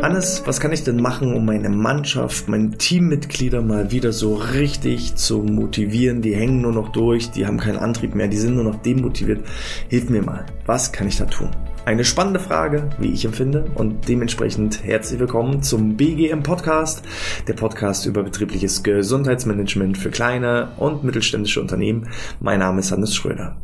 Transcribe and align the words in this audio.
Hannes, 0.00 0.44
was 0.46 0.60
kann 0.60 0.72
ich 0.72 0.84
denn 0.84 1.02
machen, 1.02 1.34
um 1.34 1.44
meine 1.44 1.68
Mannschaft, 1.68 2.48
meine 2.48 2.70
Teammitglieder 2.70 3.62
mal 3.62 3.90
wieder 3.90 4.12
so 4.12 4.36
richtig 4.36 5.16
zu 5.16 5.38
motivieren? 5.38 6.22
Die 6.22 6.36
hängen 6.36 6.60
nur 6.60 6.72
noch 6.72 6.90
durch, 6.90 7.32
die 7.32 7.46
haben 7.46 7.58
keinen 7.58 7.78
Antrieb 7.78 8.14
mehr, 8.14 8.28
die 8.28 8.36
sind 8.36 8.54
nur 8.54 8.62
noch 8.62 8.76
demotiviert. 8.76 9.44
Hilf 9.88 10.08
mir 10.08 10.22
mal. 10.22 10.46
Was 10.66 10.92
kann 10.92 11.08
ich 11.08 11.16
da 11.16 11.24
tun? 11.24 11.50
Eine 11.84 12.04
spannende 12.04 12.38
Frage, 12.38 12.90
wie 13.00 13.12
ich 13.12 13.24
empfinde, 13.24 13.72
und 13.74 14.08
dementsprechend 14.08 14.84
herzlich 14.84 15.18
willkommen 15.18 15.64
zum 15.64 15.96
BGM 15.96 16.44
Podcast, 16.44 17.02
der 17.48 17.54
Podcast 17.54 18.06
über 18.06 18.22
betriebliches 18.22 18.84
Gesundheitsmanagement 18.84 19.98
für 19.98 20.10
kleine 20.10 20.68
und 20.76 21.02
mittelständische 21.02 21.60
Unternehmen. 21.60 22.08
Mein 22.38 22.60
Name 22.60 22.80
ist 22.80 22.92
Hannes 22.92 23.16
Schröder 23.16 23.56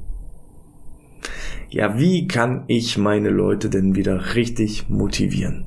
ja, 1.74 1.98
wie 1.98 2.28
kann 2.28 2.62
ich 2.68 2.98
meine 2.98 3.30
Leute 3.30 3.68
denn 3.68 3.96
wieder 3.96 4.36
richtig 4.36 4.88
motivieren? 4.88 5.64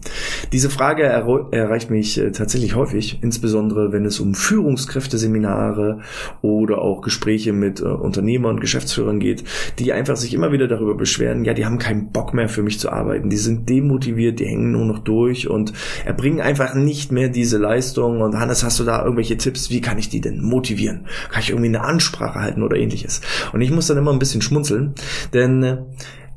Diese 0.53 0.69
Frage 0.69 1.03
er 1.03 1.27
erreicht 1.51 1.89
mich 1.89 2.17
äh, 2.17 2.31
tatsächlich 2.31 2.75
häufig, 2.75 3.19
insbesondere 3.21 3.91
wenn 3.91 4.05
es 4.05 4.21
um 4.21 4.33
Führungskräfteseminare 4.33 5.99
oder 6.41 6.81
auch 6.81 7.01
Gespräche 7.01 7.51
mit 7.51 7.81
äh, 7.81 7.83
Unternehmern 7.83 8.55
und 8.55 8.61
Geschäftsführern 8.61 9.19
geht, 9.19 9.43
die 9.79 9.91
einfach 9.91 10.15
sich 10.15 10.33
immer 10.33 10.53
wieder 10.53 10.69
darüber 10.69 10.95
beschweren, 10.95 11.43
ja, 11.43 11.53
die 11.53 11.65
haben 11.65 11.77
keinen 11.77 12.13
Bock 12.13 12.33
mehr 12.33 12.47
für 12.47 12.63
mich 12.63 12.79
zu 12.79 12.89
arbeiten, 12.89 13.29
die 13.29 13.35
sind 13.35 13.67
demotiviert, 13.67 14.39
die 14.39 14.45
hängen 14.45 14.71
nur 14.71 14.85
noch 14.85 14.99
durch 14.99 15.49
und 15.49 15.73
erbringen 16.05 16.39
einfach 16.39 16.73
nicht 16.73 17.11
mehr 17.11 17.27
diese 17.27 17.57
Leistung. 17.57 18.21
Und 18.21 18.39
Hannes, 18.39 18.63
hast 18.63 18.79
du 18.79 18.85
da 18.85 19.03
irgendwelche 19.03 19.35
Tipps? 19.35 19.71
Wie 19.71 19.81
kann 19.81 19.97
ich 19.97 20.07
die 20.07 20.21
denn 20.21 20.41
motivieren? 20.41 21.05
Kann 21.31 21.41
ich 21.41 21.49
irgendwie 21.49 21.67
eine 21.67 21.83
Ansprache 21.83 22.39
halten 22.39 22.63
oder 22.63 22.77
ähnliches? 22.77 23.19
Und 23.51 23.59
ich 23.59 23.71
muss 23.71 23.87
dann 23.87 23.97
immer 23.97 24.13
ein 24.13 24.19
bisschen 24.19 24.41
schmunzeln, 24.41 24.93
denn 25.33 25.63
äh, 25.63 25.77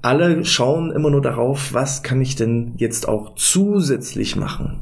alle 0.03 0.45
schauen 0.45 0.91
immer 0.91 1.11
nur 1.11 1.21
darauf, 1.21 1.75
was 1.75 2.03
kann 2.03 2.21
ich 2.21 2.37
denn 2.37 2.73
jetzt 2.77 3.07
auch 3.07 3.35
zusätzlich 3.35 4.35
machen, 4.35 4.81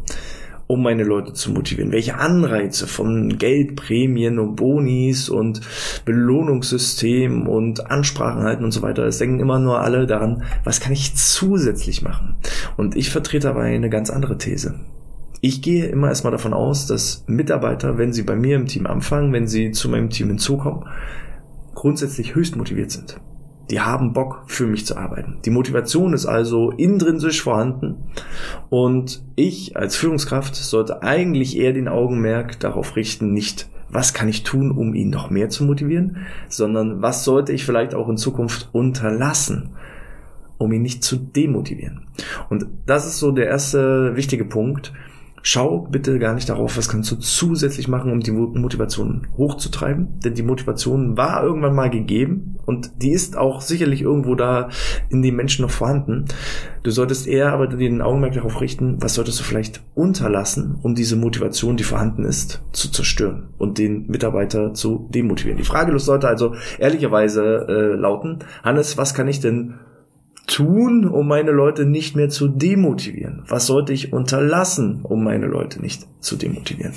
um 0.69 0.83
meine 0.83 1.03
Leute 1.03 1.33
zu 1.33 1.51
motivieren? 1.51 1.91
Welche 1.91 2.17
Anreize 2.17 2.87
von 2.87 3.37
Geldprämien 3.37 4.39
und 4.39 4.55
Bonis 4.55 5.29
und 5.29 5.61
Belohnungssystem 6.05 7.49
und 7.49 7.91
Ansprachen 7.91 8.43
halten 8.43 8.65
und 8.65 8.71
so 8.71 8.83
weiter. 8.83 9.05
Es 9.07 9.19
denken 9.19 9.41
immer 9.41 9.59
nur 9.59 9.81
alle 9.81 10.07
daran, 10.07 10.45
was 10.63 10.81
kann 10.81 10.93
ich 10.93 11.17
zusätzlich 11.17 12.03
machen? 12.03 12.37
Und 12.77 12.95
ich 12.95 13.11
vertrete 13.11 13.51
aber 13.51 13.63
eine 13.63 13.91
ganz 13.91 14.11
andere 14.11 14.39
These. 14.39 14.75
Ich 15.41 15.63
gehe 15.63 15.87
immer 15.87 16.09
erstmal 16.09 16.33
davon 16.33 16.53
aus, 16.53 16.87
dass 16.87 17.25
Mitarbeiter, 17.27 17.99
wenn 17.99 18.13
sie 18.13 18.23
bei 18.23 18.37
mir 18.37 18.57
im 18.57 18.67
Team 18.67 18.87
anfangen, 18.87 19.33
wenn 19.33 19.47
sie 19.49 19.71
zu 19.73 19.89
meinem 19.89 20.11
Team 20.11 20.29
hinzukommen, 20.29 20.85
grundsätzlich 21.75 22.35
höchst 22.35 22.57
motiviert 22.57 22.91
sind 22.91 23.21
die 23.71 23.81
haben 23.81 24.13
Bock 24.13 24.45
für 24.47 24.67
mich 24.67 24.87
zu 24.87 24.97
arbeiten. 24.97 25.39
Die 25.45 25.51
Motivation 25.51 26.15
ist 26.15 26.27
also 26.27 26.71
intrinsisch 26.71 27.43
vorhanden 27.43 27.97
und 28.71 29.23
ich 29.37 29.77
als 29.77 29.97
Führungskraft 29.97 30.57
sollte 30.57 31.03
eigentlich 31.03 31.57
eher 31.57 31.73
den 31.73 31.89
Augenmerk 31.89 32.59
darauf 32.61 32.97
richten, 32.97 33.33
nicht 33.33 33.69
was 33.91 34.13
kann 34.13 34.29
ich 34.29 34.43
tun, 34.43 34.71
um 34.71 34.95
ihn 34.95 35.11
noch 35.11 35.31
mehr 35.31 35.49
zu 35.49 35.65
motivieren, 35.65 36.19
sondern 36.49 37.01
was 37.03 37.25
sollte 37.25 37.53
ich 37.53 37.65
vielleicht 37.65 37.95
auch 37.95 38.09
in 38.09 38.17
Zukunft 38.19 38.69
unterlassen, 38.73 39.71
um 40.59 40.73
ihn 40.73 40.83
nicht 40.83 41.03
zu 41.03 41.17
demotivieren. 41.17 42.07
Und 42.51 42.67
das 42.87 43.07
ist 43.07 43.19
so 43.19 43.33
der 43.33 43.47
erste 43.47 44.15
wichtige 44.17 44.45
Punkt. 44.45 44.93
Schau 45.43 45.87
bitte 45.91 46.19
gar 46.19 46.35
nicht 46.35 46.49
darauf, 46.49 46.77
was 46.77 46.89
kannst 46.89 47.11
du 47.11 47.17
zusätzlich 47.17 47.89
machen, 47.89 48.13
um 48.13 48.21
die 48.21 48.33
Motivation 48.33 49.27
hochzutreiben. 49.37 50.21
Denn 50.21 50.35
die 50.35 50.43
Motivation 50.43 51.17
war 51.17 51.43
irgendwann 51.43 51.75
mal 51.75 51.91
gegeben 51.91 52.57
und 52.67 53.03
die 53.03 53.13
ist 53.13 53.37
auch 53.37 53.61
sicherlich 53.61 54.03
irgendwo 54.03 54.35
da 54.35 54.69
in 55.09 55.23
den 55.23 55.37
Menschen 55.37 55.63
noch 55.63 55.71
vorhanden. 55.71 56.27
Du 56.83 56.91
solltest 56.91 57.27
eher 57.27 57.53
aber 57.53 57.67
den 57.67 58.03
Augenmerk 58.03 58.35
darauf 58.35 58.61
richten, 58.61 59.01
was 59.01 59.15
solltest 59.15 59.41
du 59.41 59.45
vielleicht 59.45 59.83
unterlassen, 59.95 60.79
um 60.83 60.95
diese 60.95 61.17
Motivation, 61.17 61.77
die 61.77 61.85
vorhanden 61.85 62.25
ist, 62.25 62.63
zu 62.73 62.91
zerstören 62.91 63.49
und 63.59 63.79
den 63.79 64.07
Mitarbeiter 64.07 64.75
zu 64.75 65.09
demotivieren. 65.13 65.59
Die 65.59 65.65
Frage 65.65 65.99
sollte 65.99 66.29
also 66.29 66.55
ehrlicherweise 66.79 67.67
äh, 67.69 67.97
lauten, 67.97 68.41
Hannes, 68.63 68.97
was 68.97 69.15
kann 69.15 69.29
ich 69.29 69.41
denn 69.41 69.75
tun, 70.49 71.07
um 71.07 71.29
meine 71.29 71.53
Leute 71.53 71.87
nicht 71.87 72.17
mehr 72.17 72.29
zu 72.29 72.49
demotivieren? 72.49 73.45
Was 73.47 73.67
sollte 73.67 73.93
ich 73.93 74.13
unterlassen, 74.13 75.01
um 75.03 75.23
meine 75.23 75.47
Leute 75.47 75.81
nicht 75.81 76.09
zu 76.21 76.37
demotivieren? 76.37 76.95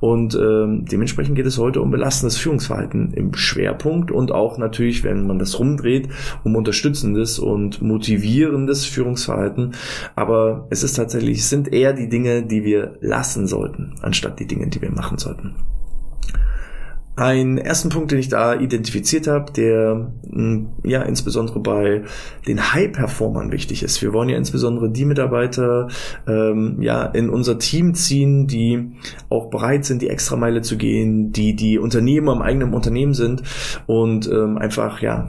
Und 0.00 0.34
ähm, 0.34 0.86
dementsprechend 0.90 1.36
geht 1.36 1.46
es 1.46 1.58
heute 1.58 1.82
um 1.82 1.90
belastendes 1.90 2.38
Führungsverhalten 2.38 3.12
im 3.12 3.34
Schwerpunkt 3.34 4.10
und 4.10 4.32
auch 4.32 4.56
natürlich, 4.56 5.04
wenn 5.04 5.26
man 5.26 5.38
das 5.38 5.58
rumdreht, 5.58 6.08
um 6.44 6.56
unterstützendes 6.56 7.38
und 7.38 7.82
motivierendes 7.82 8.86
Führungsverhalten. 8.86 9.72
Aber 10.16 10.66
es 10.70 10.82
ist 10.82 10.94
tatsächlich, 10.94 11.38
es 11.38 11.50
sind 11.50 11.72
eher 11.72 11.92
die 11.92 12.08
Dinge, 12.08 12.44
die 12.44 12.64
wir 12.64 12.96
lassen 13.00 13.46
sollten, 13.46 13.94
anstatt 14.00 14.38
die 14.38 14.46
Dinge, 14.46 14.68
die 14.68 14.80
wir 14.80 14.92
machen 14.92 15.18
sollten. 15.18 15.56
Ein 17.14 17.58
ersten 17.58 17.90
Punkt, 17.90 18.10
den 18.10 18.18
ich 18.18 18.30
da 18.30 18.54
identifiziert 18.54 19.26
habe, 19.26 19.52
der 19.52 20.12
hm, 20.30 20.68
ja 20.82 21.02
insbesondere 21.02 21.60
bei 21.60 22.02
den 22.46 22.72
High-Performern 22.72 23.52
wichtig 23.52 23.82
ist. 23.82 24.00
Wir 24.00 24.14
wollen 24.14 24.30
ja 24.30 24.38
insbesondere 24.38 24.90
die 24.90 25.04
Mitarbeiter 25.04 25.88
ähm, 26.26 26.78
ja 26.80 27.04
in 27.04 27.28
unser 27.28 27.58
Team 27.58 27.94
ziehen, 27.94 28.46
die 28.46 28.92
auch 29.28 29.50
bereit 29.50 29.84
sind, 29.84 30.00
die 30.00 30.08
Extrameile 30.08 30.62
zu 30.62 30.78
gehen, 30.78 31.32
die 31.32 31.54
die 31.54 31.78
Unternehmer 31.78 32.32
im 32.32 32.40
eigenen 32.40 32.72
Unternehmen 32.72 33.12
sind 33.12 33.42
und 33.86 34.26
ähm, 34.28 34.56
einfach 34.56 35.02
ja 35.02 35.28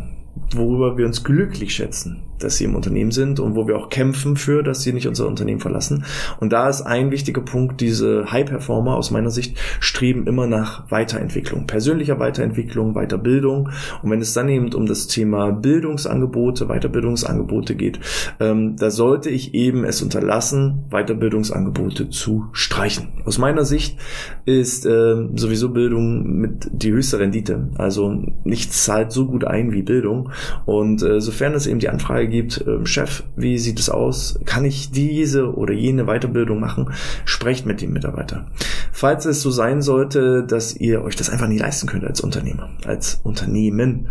worüber 0.55 0.97
wir 0.97 1.05
uns 1.05 1.23
glücklich 1.23 1.73
schätzen, 1.75 2.21
dass 2.44 2.58
sie 2.58 2.66
im 2.66 2.76
Unternehmen 2.76 3.12
sind 3.12 3.40
und 3.40 3.56
wo 3.56 3.68
wir 3.68 3.78
auch 3.78 3.90
kämpfen 3.90 4.36
für, 4.36 4.64
dass 4.64 4.81
sie 4.81 4.94
nicht 4.94 5.08
unser 5.08 5.28
Unternehmen 5.28 5.59
verlassen. 5.59 6.06
Und 6.40 6.54
da 6.54 6.70
ist 6.70 6.81
ein 6.81 7.12
wichtiger 7.12 7.42
Punkt, 7.42 7.81
diese 7.81 8.31
High-Performer 8.31 8.96
aus 8.96 9.12
meiner 9.12 9.30
Sicht 9.30 9.58
streben 9.80 10.28
immer 10.28 10.48
nach 10.48 10.90
Weiterentwicklung, 10.92 11.68
persönlicher 11.68 12.20
Weiterentwicklung, 12.20 12.94
Weiterbildung. 12.94 13.70
Und 14.02 14.12
wenn 14.12 14.22
es 14.22 14.34
dann 14.34 14.50
eben 14.50 14.74
um 14.74 14.86
das 14.86 15.08
Thema 15.08 15.52
Bildungsangebote, 15.52 16.68
Weiterbildungsangebote 16.68 17.76
geht, 17.76 18.00
ähm, 18.40 18.75
da 18.78 18.92
sollte 18.92 19.30
ich 19.30 19.54
eben 19.54 19.84
es 19.86 20.02
unterlassen, 20.02 20.86
Weiterbildungsangebote 20.90 22.10
zu 22.10 22.46
streichen. 22.52 23.10
Aus 23.25 23.38
meiner 23.38 23.66
Sicht 23.66 23.98
ist 24.46 24.86
äh, 24.86 25.16
sowieso 25.36 25.70
Bildung 25.70 26.40
mit 26.40 26.70
die 26.72 26.92
höchste 26.92 27.20
Rendite. 27.20 27.70
Also 27.78 28.24
nichts 28.44 28.84
zahlt 28.84 29.12
so 29.12 29.28
gut 29.28 29.46
ein 29.46 29.72
wie 29.72 29.81
Bildung. 29.81 30.31
Und 30.66 31.02
äh, 31.04 31.22
sofern 31.22 31.54
es 31.54 31.68
eben 31.68 31.80
die 31.80 31.90
Anfrage 31.90 32.28
gibt, 32.33 32.66
äh, 32.67 32.85
Chef, 32.85 33.23
wie 33.35 33.57
sieht 33.57 33.79
es 33.79 33.89
aus? 33.89 34.39
Kann 34.45 34.66
ich 34.66 34.91
diese 34.91 35.55
oder 35.55 35.73
jene 35.73 36.05
Weiterbildung 36.05 36.59
machen? 36.59 36.91
Sprecht 37.23 37.66
mit 37.66 37.81
dem 37.81 37.94
Mitarbeiter. 37.94 38.47
Falls 38.91 39.25
es 39.25 39.41
so 39.41 39.51
sein 39.51 39.81
sollte, 39.81 40.44
dass 40.44 40.75
ihr 40.75 41.03
euch 41.03 41.16
das 41.16 41.29
einfach 41.29 41.47
nicht 41.47 41.61
leisten 41.61 41.88
könnt 41.88 42.03
als 42.03 42.21
Unternehmer, 42.21 42.69
als 42.85 43.21
Unternehmen, 43.23 44.09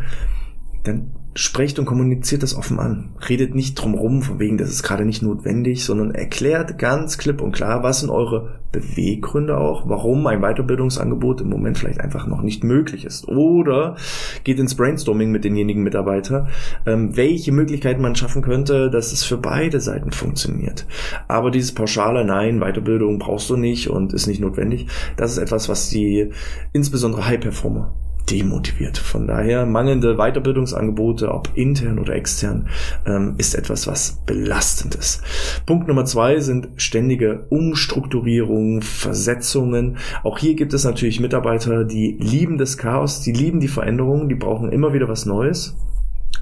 dann 0.84 1.10
sprecht 1.34 1.78
und 1.78 1.86
kommuniziert 1.86 2.42
das 2.42 2.54
offen 2.54 2.78
an. 2.78 3.10
Redet 3.28 3.54
nicht 3.54 3.74
drumrum, 3.74 4.22
von 4.22 4.38
wegen, 4.38 4.58
das 4.58 4.70
ist 4.70 4.82
gerade 4.82 5.04
nicht 5.04 5.22
notwendig, 5.22 5.84
sondern 5.84 6.10
erklärt 6.10 6.78
ganz 6.78 7.16
klipp 7.18 7.40
und 7.40 7.52
klar, 7.52 7.82
was 7.82 8.00
sind 8.00 8.10
eure 8.10 8.60
Beweggründe 8.72 9.58
auch, 9.58 9.88
warum 9.88 10.26
ein 10.26 10.40
Weiterbildungsangebot 10.40 11.42
im 11.42 11.50
Moment 11.50 11.78
vielleicht 11.78 12.00
einfach 12.00 12.26
noch 12.26 12.42
nicht 12.42 12.64
möglich 12.64 13.04
ist. 13.04 13.28
Oder 13.28 13.96
geht 14.44 14.58
ins 14.58 14.74
Brainstorming 14.74 15.30
mit 15.30 15.44
denjenigen 15.44 15.82
Mitarbeiter, 15.82 16.48
ähm, 16.86 17.16
welche 17.16 17.52
Möglichkeiten 17.52 18.02
man 18.02 18.16
schaffen 18.16 18.42
könnte, 18.42 18.90
dass 18.90 19.12
es 19.12 19.24
für 19.24 19.36
beide 19.36 19.80
Seiten 19.80 20.12
funktioniert. 20.12 20.86
Aber 21.28 21.50
dieses 21.50 21.72
pauschale 21.72 22.24
Nein, 22.24 22.60
Weiterbildung 22.60 23.18
brauchst 23.18 23.48
du 23.50 23.56
nicht 23.56 23.90
und 23.90 24.12
ist 24.12 24.26
nicht 24.26 24.40
notwendig, 24.40 24.86
das 25.16 25.32
ist 25.32 25.38
etwas, 25.38 25.68
was 25.68 25.90
die 25.90 26.30
insbesondere 26.72 27.26
High-Performer 27.26 27.94
demotiviert. 28.30 28.98
Von 28.98 29.26
daher 29.26 29.66
mangelnde 29.66 30.16
Weiterbildungsangebote, 30.16 31.32
ob 31.32 31.50
intern 31.54 31.98
oder 31.98 32.14
extern, 32.14 32.68
ähm, 33.06 33.34
ist 33.38 33.54
etwas, 33.54 33.86
was 33.86 34.22
belastend 34.26 34.94
ist. 34.94 35.22
Punkt 35.66 35.88
Nummer 35.88 36.04
zwei 36.04 36.40
sind 36.40 36.68
ständige 36.76 37.46
Umstrukturierungen, 37.50 38.82
Versetzungen. 38.82 39.98
Auch 40.22 40.38
hier 40.38 40.54
gibt 40.54 40.72
es 40.74 40.84
natürlich 40.84 41.20
Mitarbeiter, 41.20 41.84
die 41.84 42.16
lieben 42.18 42.58
das 42.58 42.78
Chaos, 42.78 43.20
die 43.20 43.32
lieben 43.32 43.60
die 43.60 43.68
Veränderungen, 43.68 44.28
die 44.28 44.34
brauchen 44.34 44.72
immer 44.72 44.92
wieder 44.92 45.08
was 45.08 45.26
Neues. 45.26 45.76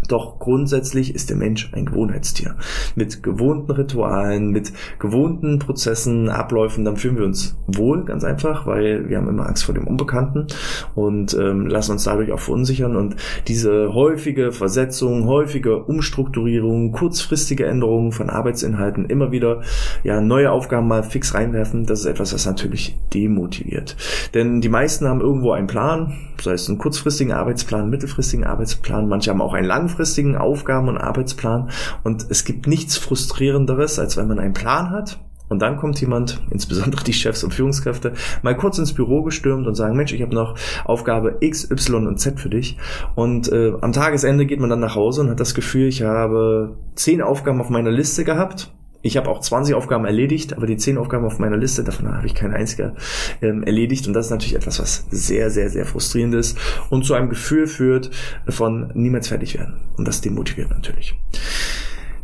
Doch 0.08 0.38
grundsätzlich 0.38 1.14
ist 1.14 1.30
der 1.30 1.36
Mensch 1.36 1.70
ein 1.72 1.86
Gewohnheitstier. 1.86 2.56
Mit 2.94 3.22
gewohnten 3.22 3.70
Ritualen, 3.70 4.50
mit 4.50 4.72
gewohnten 4.98 5.58
Prozessen, 5.58 6.28
Abläufen, 6.28 6.84
dann 6.84 6.96
fühlen 6.96 7.16
wir 7.16 7.24
uns 7.24 7.56
wohl, 7.66 8.04
ganz 8.04 8.24
einfach, 8.24 8.66
weil 8.66 9.08
wir 9.08 9.18
haben 9.18 9.28
immer 9.28 9.46
Angst 9.46 9.64
vor 9.64 9.74
dem 9.74 9.86
Unbekannten 9.86 10.46
und 10.94 11.34
ähm, 11.34 11.66
lassen 11.66 11.92
uns 11.92 12.04
dadurch 12.04 12.32
auch 12.32 12.40
verunsichern. 12.40 12.96
Und 12.96 13.16
diese 13.46 13.94
häufige 13.94 14.52
Versetzung, 14.52 15.26
häufige 15.26 15.84
Umstrukturierung, 15.84 16.92
kurzfristige 16.92 17.66
Änderungen 17.66 18.12
von 18.12 18.30
Arbeitsinhalten, 18.30 19.06
immer 19.06 19.30
wieder 19.30 19.62
ja 20.02 20.20
neue 20.20 20.50
Aufgaben 20.50 20.88
mal 20.88 21.02
fix 21.02 21.34
reinwerfen, 21.34 21.86
das 21.86 22.00
ist 22.00 22.06
etwas, 22.06 22.34
was 22.34 22.46
natürlich 22.46 22.98
demotiviert. 23.14 23.96
Denn 24.34 24.60
die 24.60 24.68
meisten 24.68 25.06
haben 25.06 25.20
irgendwo 25.20 25.52
einen 25.52 25.66
Plan, 25.66 26.14
sei 26.40 26.52
es 26.52 26.68
einen 26.68 26.78
kurzfristigen 26.78 27.32
Arbeitsplan, 27.32 27.90
mittelfristigen 27.90 28.44
Arbeitsplan, 28.44 29.08
manche 29.08 29.30
haben 29.30 29.40
auch 29.40 29.54
einen 29.54 29.66
langfristigen 29.66 29.89
langfristigen 29.90 30.36
Aufgaben 30.36 30.88
und 30.88 30.98
Arbeitsplan. 30.98 31.70
Und 32.04 32.26
es 32.30 32.44
gibt 32.44 32.66
nichts 32.66 32.96
frustrierenderes, 32.96 33.98
als 33.98 34.16
wenn 34.16 34.28
man 34.28 34.38
einen 34.38 34.54
Plan 34.54 34.90
hat 34.90 35.20
Und 35.48 35.60
dann 35.60 35.78
kommt 35.78 36.00
jemand, 36.00 36.40
insbesondere 36.50 37.02
die 37.02 37.12
Chefs 37.12 37.42
und 37.42 37.52
Führungskräfte, 37.52 38.12
mal 38.42 38.56
kurz 38.56 38.78
ins 38.78 38.92
Büro 38.92 39.22
gestürmt 39.22 39.66
und 39.66 39.74
sagen, 39.74 39.96
Mensch, 39.96 40.12
ich 40.12 40.22
habe 40.22 40.34
noch 40.34 40.54
Aufgabe 40.84 41.38
X, 41.40 41.68
Y 41.70 42.06
und 42.06 42.18
Z 42.18 42.38
für 42.38 42.50
dich. 42.50 42.78
Und 43.16 43.50
äh, 43.50 43.72
am 43.80 43.92
Tagesende 43.92 44.46
geht 44.46 44.60
man 44.60 44.70
dann 44.70 44.80
nach 44.80 44.94
Hause 44.94 45.22
und 45.22 45.30
hat 45.30 45.40
das 45.40 45.54
Gefühl, 45.54 45.88
ich 45.88 46.02
habe 46.02 46.76
zehn 46.94 47.20
Aufgaben 47.20 47.60
auf 47.60 47.68
meiner 47.68 47.90
Liste 47.90 48.24
gehabt 48.24 48.72
ich 49.02 49.16
habe 49.16 49.30
auch 49.30 49.40
20 49.40 49.74
Aufgaben 49.74 50.04
erledigt, 50.04 50.56
aber 50.56 50.66
die 50.66 50.76
10 50.76 50.98
Aufgaben 50.98 51.24
auf 51.24 51.38
meiner 51.38 51.56
Liste, 51.56 51.84
davon 51.84 52.14
habe 52.14 52.26
ich 52.26 52.34
keine 52.34 52.54
einzige 52.54 52.94
ähm, 53.40 53.62
erledigt. 53.62 54.06
Und 54.06 54.12
das 54.12 54.26
ist 54.26 54.30
natürlich 54.30 54.54
etwas, 54.54 54.78
was 54.78 55.06
sehr, 55.10 55.50
sehr, 55.50 55.70
sehr 55.70 55.86
frustrierend 55.86 56.34
ist 56.34 56.58
und 56.90 57.04
zu 57.04 57.14
einem 57.14 57.30
Gefühl 57.30 57.66
führt 57.66 58.10
von 58.48 58.90
niemals 58.94 59.28
fertig 59.28 59.58
werden. 59.58 59.76
Und 59.96 60.06
das 60.06 60.20
demotiviert 60.20 60.70
natürlich. 60.70 61.14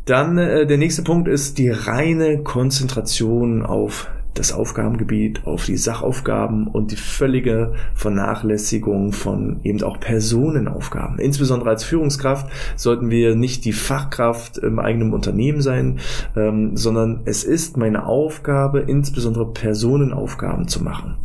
Dann 0.04 0.38
äh, 0.38 0.66
der 0.66 0.78
nächste 0.78 1.02
Punkt 1.02 1.28
ist 1.28 1.58
die 1.58 1.70
reine 1.70 2.42
Konzentration 2.42 3.64
auf 3.64 4.08
das 4.38 4.52
Aufgabengebiet, 4.52 5.46
auf 5.46 5.64
die 5.64 5.76
Sachaufgaben 5.76 6.66
und 6.66 6.92
die 6.92 6.96
völlige 6.96 7.74
Vernachlässigung 7.94 9.12
von 9.12 9.60
eben 9.62 9.82
auch 9.82 9.98
Personenaufgaben. 10.00 11.18
Insbesondere 11.18 11.70
als 11.70 11.84
Führungskraft 11.84 12.50
sollten 12.76 13.10
wir 13.10 13.34
nicht 13.34 13.64
die 13.64 13.72
Fachkraft 13.72 14.58
im 14.58 14.78
eigenen 14.78 15.12
Unternehmen 15.12 15.60
sein, 15.60 15.98
ähm, 16.36 16.76
sondern 16.76 17.20
es 17.24 17.44
ist 17.44 17.76
meine 17.76 18.06
Aufgabe, 18.06 18.80
insbesondere 18.80 19.52
Personenaufgaben 19.52 20.68
zu 20.68 20.82
machen, 20.82 21.16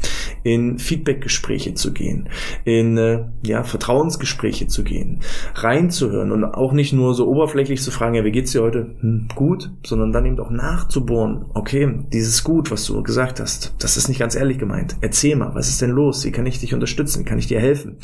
in 0.43 0.79
Feedbackgespräche 0.79 1.73
zu 1.73 1.93
gehen, 1.93 2.29
in 2.65 2.97
äh, 2.97 3.25
ja, 3.45 3.63
Vertrauensgespräche 3.63 4.67
zu 4.67 4.83
gehen, 4.83 5.19
reinzuhören 5.55 6.31
und 6.31 6.43
auch 6.43 6.73
nicht 6.73 6.93
nur 6.93 7.13
so 7.13 7.27
oberflächlich 7.27 7.81
zu 7.81 7.91
fragen, 7.91 8.15
ja, 8.15 8.23
wie 8.23 8.31
geht's 8.31 8.51
dir 8.51 8.61
heute? 8.61 8.95
Hm, 8.99 9.27
gut, 9.35 9.71
sondern 9.85 10.11
dann 10.11 10.25
eben 10.25 10.39
auch 10.39 10.49
nachzubohren. 10.49 11.45
Okay, 11.53 11.99
dieses 12.11 12.43
Gut, 12.43 12.71
was 12.71 12.85
du 12.85 13.03
gesagt 13.03 13.39
hast, 13.39 13.75
das 13.79 13.97
ist 13.97 14.07
nicht 14.07 14.19
ganz 14.19 14.35
ehrlich 14.35 14.57
gemeint. 14.57 14.95
Erzähl 15.01 15.35
mal, 15.35 15.53
was 15.53 15.69
ist 15.69 15.81
denn 15.81 15.91
los? 15.91 16.25
Wie 16.25 16.31
kann 16.31 16.45
ich 16.45 16.59
dich 16.59 16.73
unterstützen? 16.73 17.25
Kann 17.25 17.37
ich 17.37 17.47
dir 17.47 17.59
helfen? 17.59 17.97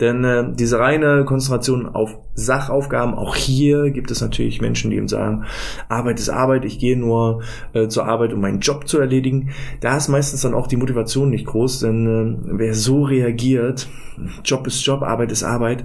Denn 0.00 0.24
äh, 0.24 0.44
diese 0.54 0.78
reine 0.78 1.24
Konzentration 1.24 1.86
auf 1.86 2.18
Sachaufgaben, 2.34 3.14
auch 3.14 3.34
hier 3.34 3.90
gibt 3.90 4.10
es 4.10 4.20
natürlich 4.20 4.60
Menschen, 4.60 4.90
die 4.90 4.96
eben 4.96 5.08
sagen, 5.08 5.44
Arbeit 5.88 6.18
ist 6.18 6.28
Arbeit, 6.28 6.64
ich 6.64 6.78
gehe 6.78 6.96
nur 6.96 7.42
äh, 7.72 7.88
zur 7.88 8.06
Arbeit, 8.06 8.32
um 8.32 8.40
meinen 8.40 8.60
Job 8.60 8.88
zu 8.88 8.98
erledigen. 8.98 9.50
Da 9.80 9.96
ist 9.96 10.08
meistens 10.08 10.42
dann 10.42 10.54
auch 10.54 10.66
die 10.66 10.76
Motivation 10.76 11.30
nicht 11.30 11.46
groß, 11.46 11.69
denn 11.78 12.06
äh, 12.06 12.58
wer 12.58 12.74
so 12.74 13.04
reagiert, 13.04 13.88
Job 14.44 14.66
ist 14.66 14.84
Job, 14.84 15.02
Arbeit 15.02 15.32
ist 15.32 15.44
Arbeit, 15.44 15.84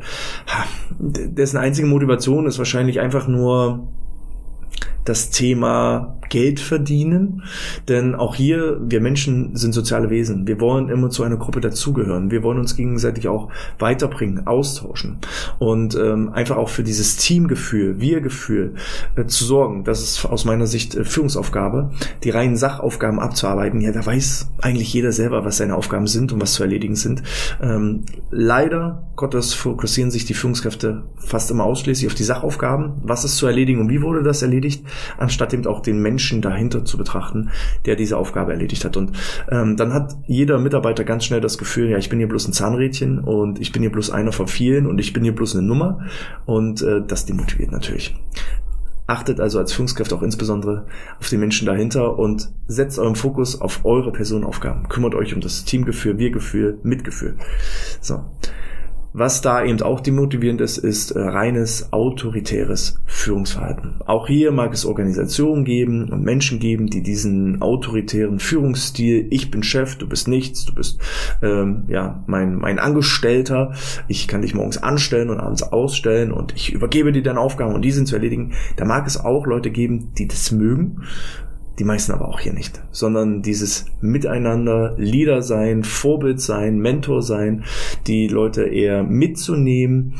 dessen 0.99 1.57
einzige 1.57 1.87
Motivation 1.87 2.47
ist 2.47 2.57
wahrscheinlich 2.57 2.99
einfach 2.99 3.27
nur 3.27 3.87
das 5.05 5.29
Thema 5.29 6.17
Geld 6.29 6.59
verdienen. 6.59 7.43
Denn 7.87 8.15
auch 8.15 8.35
hier, 8.35 8.79
wir 8.81 8.99
Menschen 8.99 9.55
sind 9.55 9.73
soziale 9.73 10.09
Wesen. 10.09 10.47
Wir 10.47 10.59
wollen 10.59 10.89
immer 10.89 11.09
zu 11.09 11.23
einer 11.23 11.37
Gruppe 11.37 11.61
dazugehören. 11.61 12.31
Wir 12.31 12.43
wollen 12.43 12.59
uns 12.59 12.75
gegenseitig 12.75 13.27
auch 13.27 13.49
weiterbringen, 13.79 14.47
austauschen. 14.47 15.19
Und 15.59 15.95
ähm, 15.95 16.33
einfach 16.33 16.57
auch 16.57 16.69
für 16.69 16.83
dieses 16.83 17.17
Teamgefühl, 17.17 17.99
Wir-Gefühl 17.99 18.73
äh, 19.15 19.25
zu 19.25 19.45
sorgen. 19.45 19.83
Das 19.83 20.01
ist 20.01 20.25
aus 20.25 20.45
meiner 20.45 20.67
Sicht 20.67 20.95
äh, 20.95 21.03
Führungsaufgabe, 21.03 21.91
die 22.23 22.31
reinen 22.31 22.57
Sachaufgaben 22.57 23.19
abzuarbeiten. 23.19 23.81
Ja, 23.81 23.91
da 23.91 24.05
weiß 24.05 24.49
eigentlich 24.61 24.91
jeder 24.93 25.11
selber, 25.11 25.45
was 25.45 25.57
seine 25.57 25.75
Aufgaben 25.75 26.07
sind 26.07 26.33
und 26.33 26.41
was 26.41 26.53
zu 26.53 26.63
erledigen 26.63 26.95
sind. 26.95 27.21
Ähm, 27.61 28.05
leider 28.31 29.07
Gottes 29.15 29.53
fokussieren 29.53 30.11
sich 30.11 30.25
die 30.25 30.33
Führungskräfte 30.33 31.03
fast 31.17 31.51
immer 31.51 31.65
ausschließlich 31.65 32.07
auf 32.07 32.15
die 32.15 32.23
Sachaufgaben. 32.23 32.93
Was 33.03 33.23
ist 33.23 33.37
zu 33.37 33.45
erledigen 33.45 33.79
und 33.79 33.89
wie 33.89 34.01
wurde 34.01 34.23
das 34.23 34.41
erledigt? 34.41 34.83
Anstatt 35.17 35.53
eben 35.53 35.65
auch 35.67 35.81
den 35.81 35.99
Menschen 35.99 36.41
dahinter 36.41 36.85
zu 36.85 36.97
betrachten, 36.97 37.49
der 37.85 37.95
diese 37.95 38.17
Aufgabe 38.17 38.51
erledigt 38.51 38.85
hat. 38.85 38.97
Und 38.97 39.11
ähm, 39.49 39.77
dann 39.77 39.93
hat 39.93 40.15
jeder 40.25 40.59
Mitarbeiter 40.59 41.03
ganz 41.03 41.25
schnell 41.25 41.41
das 41.41 41.57
Gefühl, 41.57 41.89
ja, 41.89 41.97
ich 41.97 42.09
bin 42.09 42.19
hier 42.19 42.27
bloß 42.27 42.47
ein 42.47 42.53
Zahnrädchen 42.53 43.19
und 43.19 43.59
ich 43.59 43.71
bin 43.71 43.81
hier 43.81 43.91
bloß 43.91 44.11
einer 44.11 44.31
von 44.31 44.47
vielen 44.47 44.85
und 44.87 44.99
ich 44.99 45.13
bin 45.13 45.23
hier 45.23 45.35
bloß 45.35 45.55
eine 45.55 45.65
Nummer 45.65 46.05
und 46.45 46.81
äh, 46.81 47.01
das 47.05 47.25
demotiviert 47.25 47.71
natürlich. 47.71 48.15
Achtet 49.07 49.39
also 49.39 49.59
als 49.59 49.71
Führungskräfte 49.71 50.15
auch 50.15 50.23
insbesondere 50.23 50.87
auf 51.19 51.29
die 51.29 51.37
Menschen 51.37 51.67
dahinter 51.67 52.17
und 52.17 52.49
setzt 52.67 52.97
euren 52.97 53.15
Fokus 53.15 53.61
auf 53.61 53.85
eure 53.85 54.11
Personenaufgaben. 54.11 54.89
Kümmert 54.89 55.13
euch 55.13 55.35
um 55.35 55.41
das 55.41 55.63
Teamgefühl, 55.63 56.17
Wir-Gefühl, 56.17 56.79
Mitgefühl. 56.81 57.35
So. 58.01 58.23
Was 59.17 59.39
da 59.39 59.63
eben 59.63 59.81
auch 59.81 60.01
demotivierend 60.01 60.59
ist, 60.59 60.77
ist 60.77 61.11
äh, 61.11 61.19
reines 61.21 61.93
autoritäres 61.93 62.99
Führungsverhalten. 63.05 64.01
Auch 64.05 64.27
hier 64.27 64.51
mag 64.51 64.73
es 64.73 64.85
Organisationen 64.85 65.63
geben 65.63 66.11
und 66.11 66.21
Menschen 66.21 66.59
geben, 66.59 66.87
die 66.87 67.01
diesen 67.01 67.61
autoritären 67.61 68.39
Führungsstil, 68.39 69.27
ich 69.29 69.51
bin 69.51 69.63
Chef, 69.63 69.95
du 69.95 70.09
bist 70.09 70.27
nichts, 70.27 70.65
du 70.65 70.75
bist 70.75 70.99
ähm, 71.41 71.85
ja 71.87 72.25
mein, 72.27 72.55
mein 72.55 72.77
Angestellter, 72.77 73.71
ich 74.09 74.27
kann 74.27 74.41
dich 74.41 74.53
morgens 74.53 74.83
anstellen 74.83 75.29
und 75.29 75.39
abends 75.39 75.63
ausstellen 75.63 76.33
und 76.33 76.53
ich 76.53 76.73
übergebe 76.73 77.13
dir 77.13 77.23
deine 77.23 77.39
Aufgaben 77.39 77.73
und 77.73 77.83
die 77.83 77.93
sind 77.93 78.09
zu 78.09 78.15
erledigen. 78.15 78.51
Da 78.75 78.83
mag 78.83 79.07
es 79.07 79.17
auch 79.17 79.45
Leute 79.45 79.71
geben, 79.71 80.13
die 80.17 80.27
das 80.27 80.51
mögen 80.51 81.03
die 81.79 81.83
meisten 81.83 82.11
aber 82.11 82.27
auch 82.27 82.39
hier 82.39 82.53
nicht, 82.53 82.81
sondern 82.91 83.41
dieses 83.41 83.85
Miteinander, 84.01 84.95
Leader 84.97 85.41
sein, 85.41 85.83
Vorbild 85.83 86.39
sein, 86.39 86.79
Mentor 86.79 87.21
sein, 87.21 87.63
die 88.07 88.27
Leute 88.27 88.63
eher 88.63 89.03
mitzunehmen, 89.03 90.13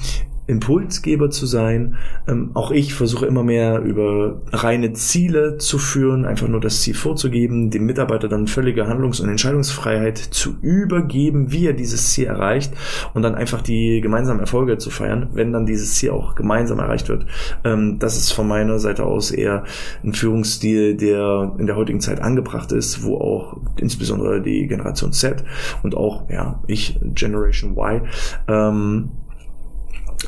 Impulsgeber 0.47 1.29
zu 1.29 1.45
sein. 1.45 1.95
Ähm, 2.27 2.51
auch 2.53 2.71
ich 2.71 2.93
versuche 2.93 3.25
immer 3.25 3.43
mehr 3.43 3.79
über 3.81 4.41
reine 4.51 4.93
Ziele 4.93 5.57
zu 5.57 5.77
führen, 5.77 6.25
einfach 6.25 6.47
nur 6.47 6.61
das 6.61 6.81
Ziel 6.81 6.93
vorzugeben, 6.93 7.71
dem 7.71 7.85
Mitarbeiter 7.85 8.27
dann 8.27 8.47
völlige 8.47 8.87
Handlungs- 8.87 9.19
und 9.19 9.29
Entscheidungsfreiheit 9.29 10.17
zu 10.17 10.55
übergeben, 10.61 11.51
wie 11.51 11.67
er 11.67 11.73
dieses 11.73 12.11
Ziel 12.11 12.25
erreicht 12.25 12.73
und 13.13 13.21
dann 13.21 13.35
einfach 13.35 13.61
die 13.61 14.01
gemeinsamen 14.01 14.39
Erfolge 14.39 14.77
zu 14.77 14.89
feiern, 14.89 15.29
wenn 15.33 15.51
dann 15.51 15.65
dieses 15.65 15.95
Ziel 15.95 16.11
auch 16.11 16.35
gemeinsam 16.35 16.79
erreicht 16.79 17.09
wird. 17.09 17.25
Ähm, 17.63 17.97
das 17.99 18.17
ist 18.17 18.31
von 18.31 18.47
meiner 18.47 18.79
Seite 18.79 19.05
aus 19.05 19.31
eher 19.31 19.63
ein 20.03 20.13
Führungsstil, 20.13 20.95
der 20.95 21.53
in 21.57 21.65
der 21.65 21.75
heutigen 21.75 22.01
Zeit 22.01 22.21
angebracht 22.21 22.71
ist, 22.71 23.03
wo 23.03 23.17
auch 23.17 23.57
insbesondere 23.77 24.41
die 24.41 24.67
Generation 24.67 25.11
Z 25.11 25.43
und 25.83 25.95
auch 25.95 26.29
ja 26.29 26.59
ich 26.67 26.99
Generation 27.13 27.71
Y 27.71 28.01
ähm, 28.47 29.09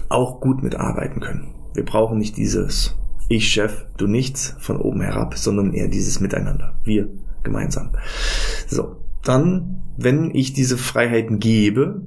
auch 0.09 0.41
gut 0.41 0.63
mitarbeiten 0.63 1.19
können. 1.19 1.53
Wir 1.73 1.85
brauchen 1.85 2.17
nicht 2.17 2.37
dieses 2.37 2.95
Ich 3.29 3.49
Chef, 3.49 3.85
du 3.97 4.07
nichts 4.07 4.55
von 4.59 4.77
oben 4.77 5.01
herab, 5.01 5.37
sondern 5.37 5.73
eher 5.73 5.87
dieses 5.87 6.19
Miteinander. 6.19 6.79
Wir 6.83 7.09
gemeinsam. 7.43 7.91
So, 8.67 8.97
dann, 9.23 9.83
wenn 9.97 10.33
ich 10.33 10.53
diese 10.53 10.77
Freiheiten 10.77 11.39
gebe, 11.39 12.01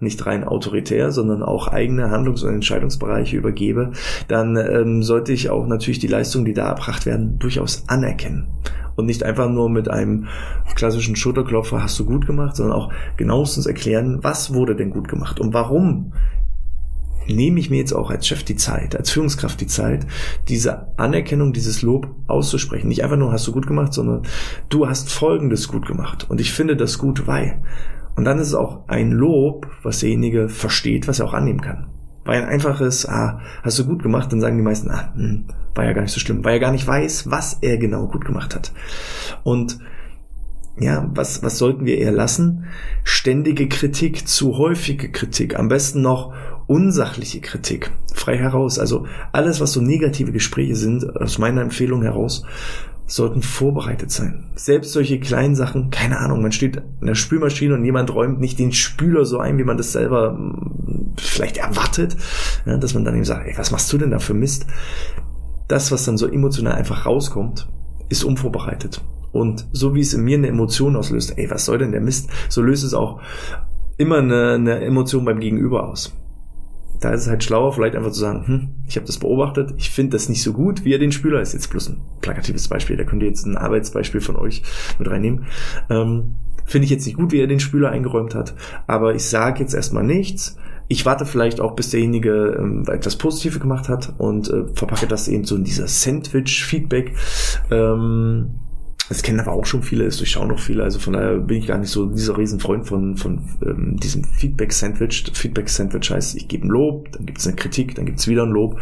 nicht 0.00 0.24
rein 0.26 0.44
autoritär, 0.44 1.12
sondern 1.12 1.42
auch 1.42 1.68
eigene 1.68 2.10
Handlungs- 2.10 2.42
und 2.42 2.54
Entscheidungsbereiche 2.54 3.36
übergebe, 3.36 3.92
dann 4.28 4.56
ähm, 4.56 5.02
sollte 5.02 5.32
ich 5.32 5.50
auch 5.50 5.66
natürlich 5.66 5.98
die 5.98 6.06
Leistungen, 6.06 6.44
die 6.44 6.54
da 6.54 6.68
erbracht 6.68 7.06
werden, 7.06 7.38
durchaus 7.38 7.84
anerkennen. 7.88 8.48
Und 8.96 9.06
nicht 9.06 9.24
einfach 9.24 9.50
nur 9.50 9.70
mit 9.70 9.90
einem 9.90 10.26
klassischen 10.74 11.16
Schulterklopfer 11.16 11.82
hast 11.82 11.98
du 11.98 12.04
gut 12.04 12.26
gemacht, 12.26 12.56
sondern 12.56 12.76
auch 12.76 12.92
genauestens 13.16 13.66
erklären, 13.66 14.18
was 14.22 14.54
wurde 14.54 14.76
denn 14.76 14.90
gut 14.90 15.08
gemacht 15.08 15.40
und 15.40 15.52
warum 15.52 16.12
nehme 17.26 17.60
ich 17.60 17.70
mir 17.70 17.78
jetzt 17.78 17.92
auch 17.92 18.10
als 18.10 18.26
Chef 18.26 18.42
die 18.44 18.56
Zeit, 18.56 18.96
als 18.96 19.10
Führungskraft 19.10 19.60
die 19.60 19.66
Zeit, 19.66 20.06
diese 20.48 20.98
Anerkennung, 20.98 21.52
dieses 21.52 21.82
Lob 21.82 22.08
auszusprechen. 22.26 22.88
Nicht 22.88 23.02
einfach 23.02 23.16
nur 23.16 23.32
hast 23.32 23.46
du 23.46 23.52
gut 23.52 23.66
gemacht, 23.66 23.92
sondern 23.92 24.22
du 24.68 24.88
hast 24.88 25.12
Folgendes 25.12 25.68
gut 25.68 25.86
gemacht. 25.86 26.28
Und 26.28 26.40
ich 26.40 26.52
finde 26.52 26.76
das 26.76 26.98
gut, 26.98 27.26
weil. 27.26 27.62
Und 28.16 28.24
dann 28.24 28.38
ist 28.38 28.48
es 28.48 28.54
auch 28.54 28.88
ein 28.88 29.10
Lob, 29.10 29.68
was 29.82 30.00
derjenige 30.00 30.48
versteht, 30.48 31.08
was 31.08 31.18
er 31.18 31.26
auch 31.26 31.34
annehmen 31.34 31.60
kann. 31.60 31.88
Weil 32.24 32.42
ein 32.42 32.48
einfaches, 32.48 33.06
ah, 33.06 33.40
hast 33.62 33.78
du 33.78 33.86
gut 33.86 34.02
gemacht, 34.02 34.32
dann 34.32 34.40
sagen 34.40 34.56
die 34.56 34.62
meisten, 34.62 34.90
ah, 34.90 35.12
hm, 35.14 35.44
war 35.74 35.84
ja 35.84 35.92
gar 35.92 36.02
nicht 36.02 36.12
so 36.12 36.20
schlimm, 36.20 36.44
weil 36.44 36.54
er 36.54 36.60
gar 36.60 36.72
nicht 36.72 36.86
weiß, 36.86 37.30
was 37.30 37.58
er 37.60 37.76
genau 37.76 38.06
gut 38.06 38.24
gemacht 38.24 38.54
hat. 38.54 38.72
Und 39.42 39.78
ja, 40.78 41.08
was, 41.14 41.42
was 41.42 41.58
sollten 41.58 41.86
wir 41.86 41.98
eher 41.98 42.12
lassen? 42.12 42.64
Ständige 43.04 43.68
Kritik, 43.68 44.26
zu 44.26 44.58
häufige 44.58 45.10
Kritik, 45.10 45.58
am 45.58 45.68
besten 45.68 46.02
noch 46.02 46.34
unsachliche 46.66 47.40
Kritik 47.40 47.90
frei 48.12 48.36
heraus. 48.38 48.78
Also 48.78 49.06
alles, 49.32 49.60
was 49.60 49.72
so 49.72 49.80
negative 49.80 50.32
Gespräche 50.32 50.76
sind, 50.76 51.16
aus 51.16 51.38
meiner 51.38 51.62
Empfehlung 51.62 52.02
heraus, 52.02 52.44
sollten 53.06 53.42
vorbereitet 53.42 54.10
sein. 54.10 54.50
Selbst 54.54 54.92
solche 54.92 55.20
kleinen 55.20 55.54
Sachen, 55.54 55.90
keine 55.90 56.18
Ahnung, 56.18 56.40
man 56.40 56.52
steht 56.52 56.82
in 57.00 57.06
der 57.06 57.14
Spülmaschine 57.14 57.74
und 57.74 57.84
jemand 57.84 58.14
räumt 58.14 58.40
nicht 58.40 58.58
den 58.58 58.72
Spüler 58.72 59.26
so 59.26 59.38
ein, 59.38 59.58
wie 59.58 59.64
man 59.64 59.76
das 59.76 59.92
selber 59.92 60.32
hm, 60.32 61.12
vielleicht 61.18 61.58
erwartet, 61.58 62.16
ja, 62.64 62.78
dass 62.78 62.94
man 62.94 63.04
dann 63.04 63.14
eben 63.14 63.24
sagt, 63.24 63.46
ey, 63.46 63.54
was 63.58 63.70
machst 63.70 63.92
du 63.92 63.98
denn 63.98 64.10
da 64.10 64.18
für 64.18 64.34
Mist? 64.34 64.66
Das, 65.68 65.92
was 65.92 66.04
dann 66.04 66.16
so 66.16 66.26
emotional 66.26 66.74
einfach 66.74 67.04
rauskommt, 67.04 67.68
ist 68.08 68.24
unvorbereitet. 68.24 69.02
Und 69.32 69.66
so 69.72 69.94
wie 69.94 70.00
es 70.00 70.14
in 70.14 70.22
mir 70.22 70.38
eine 70.38 70.48
Emotion 70.48 70.96
auslöst, 70.96 71.36
ey, 71.36 71.50
was 71.50 71.66
soll 71.66 71.78
denn 71.78 71.92
der 71.92 72.00
Mist, 72.00 72.30
so 72.48 72.62
löst 72.62 72.84
es 72.84 72.94
auch 72.94 73.20
immer 73.98 74.18
eine, 74.18 74.52
eine 74.52 74.80
Emotion 74.80 75.24
beim 75.24 75.40
Gegenüber 75.40 75.88
aus 75.88 76.14
Da 77.04 77.10
ist 77.10 77.24
es 77.24 77.28
halt 77.28 77.44
schlauer, 77.44 77.74
vielleicht 77.74 77.96
einfach 77.96 78.12
zu 78.12 78.20
sagen, 78.20 78.46
hm, 78.46 78.68
ich 78.88 78.96
habe 78.96 79.06
das 79.06 79.18
beobachtet, 79.18 79.74
ich 79.76 79.90
finde 79.90 80.12
das 80.12 80.30
nicht 80.30 80.42
so 80.42 80.54
gut, 80.54 80.86
wie 80.86 80.94
er 80.94 80.98
den 80.98 81.12
Spüler, 81.12 81.42
ist 81.42 81.52
jetzt 81.52 81.68
bloß 81.68 81.90
ein 81.90 82.00
plakatives 82.22 82.66
Beispiel, 82.68 82.96
da 82.96 83.04
könnt 83.04 83.22
ihr 83.22 83.28
jetzt 83.28 83.44
ein 83.44 83.58
Arbeitsbeispiel 83.58 84.22
von 84.22 84.36
euch 84.36 84.62
mit 84.98 85.10
reinnehmen. 85.10 85.44
Ähm, 85.90 86.36
finde 86.64 86.86
ich 86.86 86.90
jetzt 86.90 87.04
nicht 87.04 87.18
gut, 87.18 87.30
wie 87.30 87.40
er 87.40 87.46
den 87.46 87.60
Spüler 87.60 87.90
eingeräumt 87.90 88.34
hat, 88.34 88.54
aber 88.86 89.14
ich 89.14 89.26
sage 89.26 89.60
jetzt 89.60 89.74
erstmal 89.74 90.02
nichts. 90.02 90.56
Ich 90.88 91.04
warte 91.04 91.26
vielleicht 91.26 91.60
auch, 91.60 91.76
bis 91.76 91.90
derjenige 91.90 92.56
ähm, 92.58 92.84
etwas 92.88 93.16
Positives 93.16 93.60
gemacht 93.60 93.90
hat 93.90 94.14
und 94.16 94.48
äh, 94.48 94.64
verpacke 94.72 95.06
das 95.06 95.28
eben 95.28 95.44
so 95.44 95.56
in 95.56 95.64
dieser 95.64 95.86
Sandwich-Feedback. 95.86 97.16
Ähm, 97.70 98.60
es 99.10 99.22
kennen 99.22 99.40
aber 99.40 99.52
auch 99.52 99.66
schon 99.66 99.82
viele, 99.82 100.04
es 100.04 100.16
durchschauen 100.16 100.48
noch 100.48 100.58
viele, 100.58 100.82
also 100.82 100.98
von 100.98 101.12
daher 101.12 101.36
bin 101.36 101.58
ich 101.58 101.66
gar 101.66 101.78
nicht 101.78 101.90
so 101.90 102.06
dieser 102.06 102.38
Riesenfreund 102.38 102.86
von, 102.86 103.16
von 103.16 103.40
ähm, 103.64 103.96
diesem 103.98 104.24
Feedback-Sandwich. 104.24 105.30
Feedback-Sandwich 105.34 106.10
heißt, 106.10 106.36
ich 106.36 106.48
gebe 106.48 106.66
ein 106.66 106.70
Lob, 106.70 107.12
dann 107.12 107.26
gibt 107.26 107.38
es 107.38 107.46
eine 107.46 107.56
Kritik, 107.56 107.94
dann 107.94 108.06
gibt 108.06 108.18
es 108.18 108.28
wieder 108.28 108.44
ein 108.44 108.50
Lob. 108.50 108.78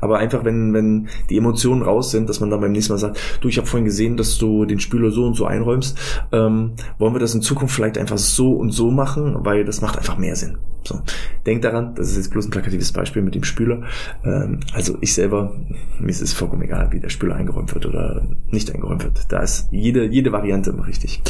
Aber 0.00 0.18
einfach, 0.18 0.44
wenn, 0.44 0.72
wenn 0.72 1.08
die 1.28 1.36
Emotionen 1.36 1.82
raus 1.82 2.10
sind, 2.10 2.28
dass 2.28 2.40
man 2.40 2.50
dann 2.50 2.60
beim 2.60 2.72
nächsten 2.72 2.92
Mal 2.92 2.98
sagt, 2.98 3.18
du, 3.40 3.48
ich 3.48 3.58
habe 3.58 3.66
vorhin 3.66 3.84
gesehen, 3.84 4.16
dass 4.16 4.38
du 4.38 4.64
den 4.64 4.80
Spüler 4.80 5.10
so 5.10 5.24
und 5.26 5.34
so 5.34 5.44
einräumst, 5.44 5.98
ähm, 6.32 6.72
wollen 6.98 7.14
wir 7.14 7.20
das 7.20 7.34
in 7.34 7.42
Zukunft 7.42 7.74
vielleicht 7.74 7.98
einfach 7.98 8.18
so 8.18 8.52
und 8.52 8.70
so 8.70 8.90
machen, 8.90 9.36
weil 9.40 9.64
das 9.64 9.82
macht 9.82 9.98
einfach 9.98 10.16
mehr 10.16 10.36
Sinn. 10.36 10.56
So, 10.86 11.00
denkt 11.44 11.64
daran, 11.64 11.94
das 11.96 12.10
ist 12.10 12.16
jetzt 12.16 12.30
bloß 12.30 12.46
ein 12.46 12.50
plakatives 12.50 12.92
Beispiel 12.92 13.22
mit 13.22 13.34
dem 13.34 13.42
Spüler. 13.42 13.82
Ähm, 14.24 14.60
also 14.72 14.96
ich 15.00 15.14
selber, 15.14 15.52
mir 15.98 16.10
ist 16.10 16.22
es 16.22 16.32
vollkommen 16.32 16.62
egal, 16.62 16.92
wie 16.92 17.00
der 17.00 17.08
Spüler 17.08 17.34
eingeräumt 17.34 17.74
wird 17.74 17.86
oder 17.86 18.22
nicht 18.50 18.72
eingeräumt 18.72 19.02
wird. 19.02 19.32
Da 19.32 19.40
ist 19.40 19.65
jede, 19.70 20.06
jede 20.06 20.32
Variante 20.32 20.70
immer 20.70 20.86
richtig. 20.86 21.22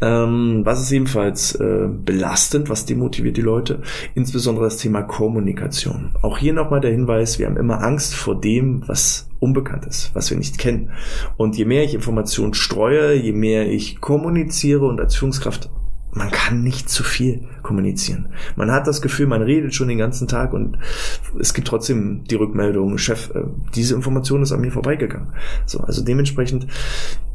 Ähm, 0.00 0.62
was 0.64 0.80
ist 0.80 0.92
ebenfalls 0.92 1.54
äh, 1.54 1.88
belastend, 1.88 2.68
was 2.68 2.86
demotiviert 2.86 3.36
die 3.36 3.42
Leute? 3.42 3.82
Insbesondere 4.14 4.64
das 4.64 4.78
Thema 4.78 5.02
Kommunikation. 5.02 6.12
Auch 6.22 6.38
hier 6.38 6.52
nochmal 6.52 6.80
der 6.80 6.90
Hinweis, 6.90 7.38
wir 7.38 7.46
haben 7.46 7.56
immer 7.56 7.82
Angst 7.82 8.14
vor 8.14 8.40
dem, 8.40 8.82
was 8.86 9.28
unbekannt 9.38 9.86
ist, 9.86 10.10
was 10.14 10.30
wir 10.30 10.36
nicht 10.36 10.58
kennen. 10.58 10.90
Und 11.36 11.56
je 11.56 11.64
mehr 11.64 11.84
ich 11.84 11.94
Informationen 11.94 12.54
streue, 12.54 13.14
je 13.14 13.32
mehr 13.32 13.70
ich 13.70 14.00
kommuniziere 14.00 14.86
und 14.86 15.00
als 15.00 15.14
Führungskraft 15.16 15.70
man 16.16 16.30
kann 16.30 16.62
nicht 16.62 16.88
zu 16.88 17.04
viel 17.04 17.42
kommunizieren. 17.62 18.30
Man 18.56 18.72
hat 18.72 18.86
das 18.86 19.02
Gefühl, 19.02 19.26
man 19.26 19.42
redet 19.42 19.74
schon 19.74 19.88
den 19.88 19.98
ganzen 19.98 20.26
Tag 20.26 20.54
und 20.54 20.78
es 21.38 21.52
gibt 21.52 21.68
trotzdem 21.68 22.24
die 22.24 22.36
Rückmeldung, 22.36 22.96
Chef, 22.96 23.30
äh, 23.34 23.42
diese 23.74 23.94
Information 23.94 24.42
ist 24.42 24.50
an 24.50 24.62
mir 24.62 24.72
vorbeigegangen. 24.72 25.34
So, 25.66 25.80
also 25.80 26.02
dementsprechend, 26.02 26.66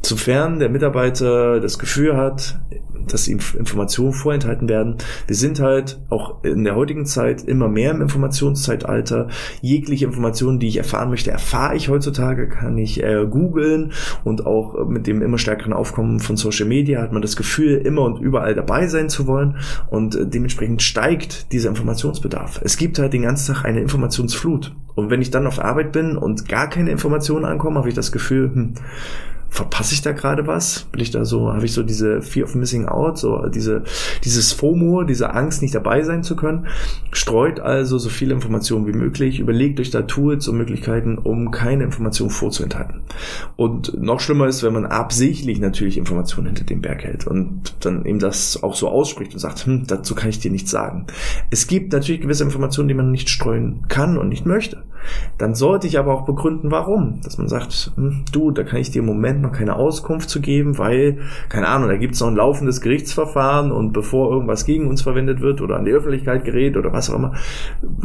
sofern 0.01 0.57
der 0.57 0.69
Mitarbeiter 0.69 1.59
das 1.59 1.77
Gefühl 1.77 2.17
hat, 2.17 2.59
dass 3.07 3.27
ihm 3.27 3.39
Informationen 3.57 4.13
vorenthalten 4.13 4.69
werden. 4.69 4.97
Wir 5.27 5.35
sind 5.35 5.59
halt 5.59 5.99
auch 6.09 6.43
in 6.43 6.63
der 6.63 6.75
heutigen 6.75 7.05
Zeit 7.05 7.43
immer 7.43 7.67
mehr 7.67 7.91
im 7.91 8.01
Informationszeitalter. 8.01 9.27
Jegliche 9.61 10.05
Informationen, 10.05 10.59
die 10.59 10.67
ich 10.67 10.77
erfahren 10.77 11.09
möchte, 11.09 11.31
erfahre 11.31 11.75
ich 11.75 11.89
heutzutage, 11.89 12.47
kann 12.49 12.77
ich 12.77 13.03
äh, 13.03 13.25
googeln 13.29 13.93
und 14.23 14.45
auch 14.45 14.87
mit 14.87 15.07
dem 15.07 15.21
immer 15.21 15.37
stärkeren 15.37 15.73
Aufkommen 15.73 16.19
von 16.19 16.37
Social 16.37 16.67
Media 16.67 17.01
hat 17.01 17.11
man 17.11 17.21
das 17.21 17.35
Gefühl, 17.35 17.77
immer 17.77 18.03
und 18.03 18.19
überall 18.19 18.55
dabei 18.55 18.87
sein 18.87 19.09
zu 19.09 19.27
wollen 19.27 19.57
und 19.89 20.15
äh, 20.15 20.27
dementsprechend 20.27 20.81
steigt 20.81 21.51
dieser 21.51 21.69
Informationsbedarf. 21.69 22.61
Es 22.63 22.77
gibt 22.77 22.99
halt 22.99 23.13
den 23.13 23.23
ganzen 23.23 23.53
Tag 23.53 23.65
eine 23.65 23.81
Informationsflut 23.81 24.75
und 24.95 25.09
wenn 25.09 25.21
ich 25.21 25.31
dann 25.31 25.47
auf 25.47 25.59
Arbeit 25.59 25.91
bin 25.91 26.17
und 26.17 26.47
gar 26.47 26.69
keine 26.69 26.91
Informationen 26.91 27.45
ankommen, 27.45 27.77
habe 27.77 27.89
ich 27.89 27.95
das 27.95 28.11
Gefühl, 28.11 28.51
hm, 28.53 28.73
verpasse 29.51 29.93
ich 29.93 30.01
da 30.01 30.13
gerade 30.13 30.47
was? 30.47 30.85
Bin 30.93 31.01
ich 31.01 31.11
da 31.11 31.25
so, 31.25 31.51
habe 31.53 31.65
ich 31.65 31.73
so 31.73 31.83
diese 31.83 32.21
Fear 32.21 32.45
of 32.45 32.55
Missing 32.55 32.85
Out, 32.85 33.17
so 33.17 33.47
diese, 33.47 33.83
dieses 34.23 34.53
FOMO, 34.53 35.03
diese 35.03 35.33
Angst, 35.33 35.61
nicht 35.61 35.75
dabei 35.75 36.03
sein 36.03 36.23
zu 36.23 36.37
können? 36.37 36.67
Streut 37.11 37.59
also 37.59 37.97
so 37.97 38.07
viele 38.07 38.33
Informationen 38.33 38.87
wie 38.87 38.93
möglich, 38.93 39.39
überlegt 39.39 39.81
euch 39.81 39.91
da 39.91 40.03
Tools 40.03 40.47
und 40.47 40.57
Möglichkeiten, 40.57 41.17
um 41.17 41.51
keine 41.51 41.83
Informationen 41.83 42.29
vorzuenthalten. 42.29 43.01
Und 43.57 44.01
noch 44.01 44.21
schlimmer 44.21 44.47
ist, 44.47 44.63
wenn 44.63 44.71
man 44.73 44.85
absichtlich 44.85 45.59
natürlich 45.59 45.97
Informationen 45.97 46.47
hinter 46.47 46.63
dem 46.63 46.81
Berg 46.81 47.03
hält 47.03 47.27
und 47.27 47.75
dann 47.81 48.05
eben 48.05 48.19
das 48.19 48.63
auch 48.63 48.73
so 48.73 48.87
ausspricht 48.87 49.33
und 49.33 49.39
sagt, 49.39 49.65
hm, 49.65 49.85
dazu 49.85 50.15
kann 50.15 50.29
ich 50.29 50.39
dir 50.39 50.49
nichts 50.49 50.71
sagen. 50.71 51.07
Es 51.49 51.67
gibt 51.67 51.91
natürlich 51.91 52.21
gewisse 52.21 52.45
Informationen, 52.45 52.87
die 52.87 52.93
man 52.93 53.11
nicht 53.11 53.29
streuen 53.29 53.85
kann 53.89 54.17
und 54.17 54.29
nicht 54.29 54.45
möchte. 54.45 54.83
Dann 55.37 55.55
sollte 55.55 55.87
ich 55.87 55.97
aber 55.97 56.13
auch 56.13 56.25
begründen, 56.25 56.71
warum. 56.71 57.21
Dass 57.21 57.37
man 57.37 57.47
sagt, 57.47 57.91
hm, 57.95 58.25
du, 58.31 58.51
da 58.51 58.63
kann 58.63 58.79
ich 58.79 58.91
dir 58.91 58.99
im 58.99 59.05
Moment 59.05 59.40
noch 59.41 59.51
keine 59.51 59.75
Auskunft 59.75 60.29
zu 60.29 60.41
geben, 60.41 60.77
weil, 60.77 61.19
keine 61.49 61.67
Ahnung, 61.67 61.89
da 61.89 61.97
gibt 61.97 62.15
es 62.15 62.21
noch 62.21 62.27
ein 62.27 62.35
laufendes 62.35 62.81
Gerichtsverfahren 62.81 63.71
und 63.71 63.93
bevor 63.93 64.31
irgendwas 64.31 64.65
gegen 64.65 64.87
uns 64.87 65.01
verwendet 65.01 65.41
wird 65.41 65.61
oder 65.61 65.77
an 65.77 65.85
die 65.85 65.91
Öffentlichkeit 65.91 66.45
gerät 66.45 66.77
oder 66.77 66.93
was 66.93 67.09
auch 67.09 67.15
immer, 67.15 67.33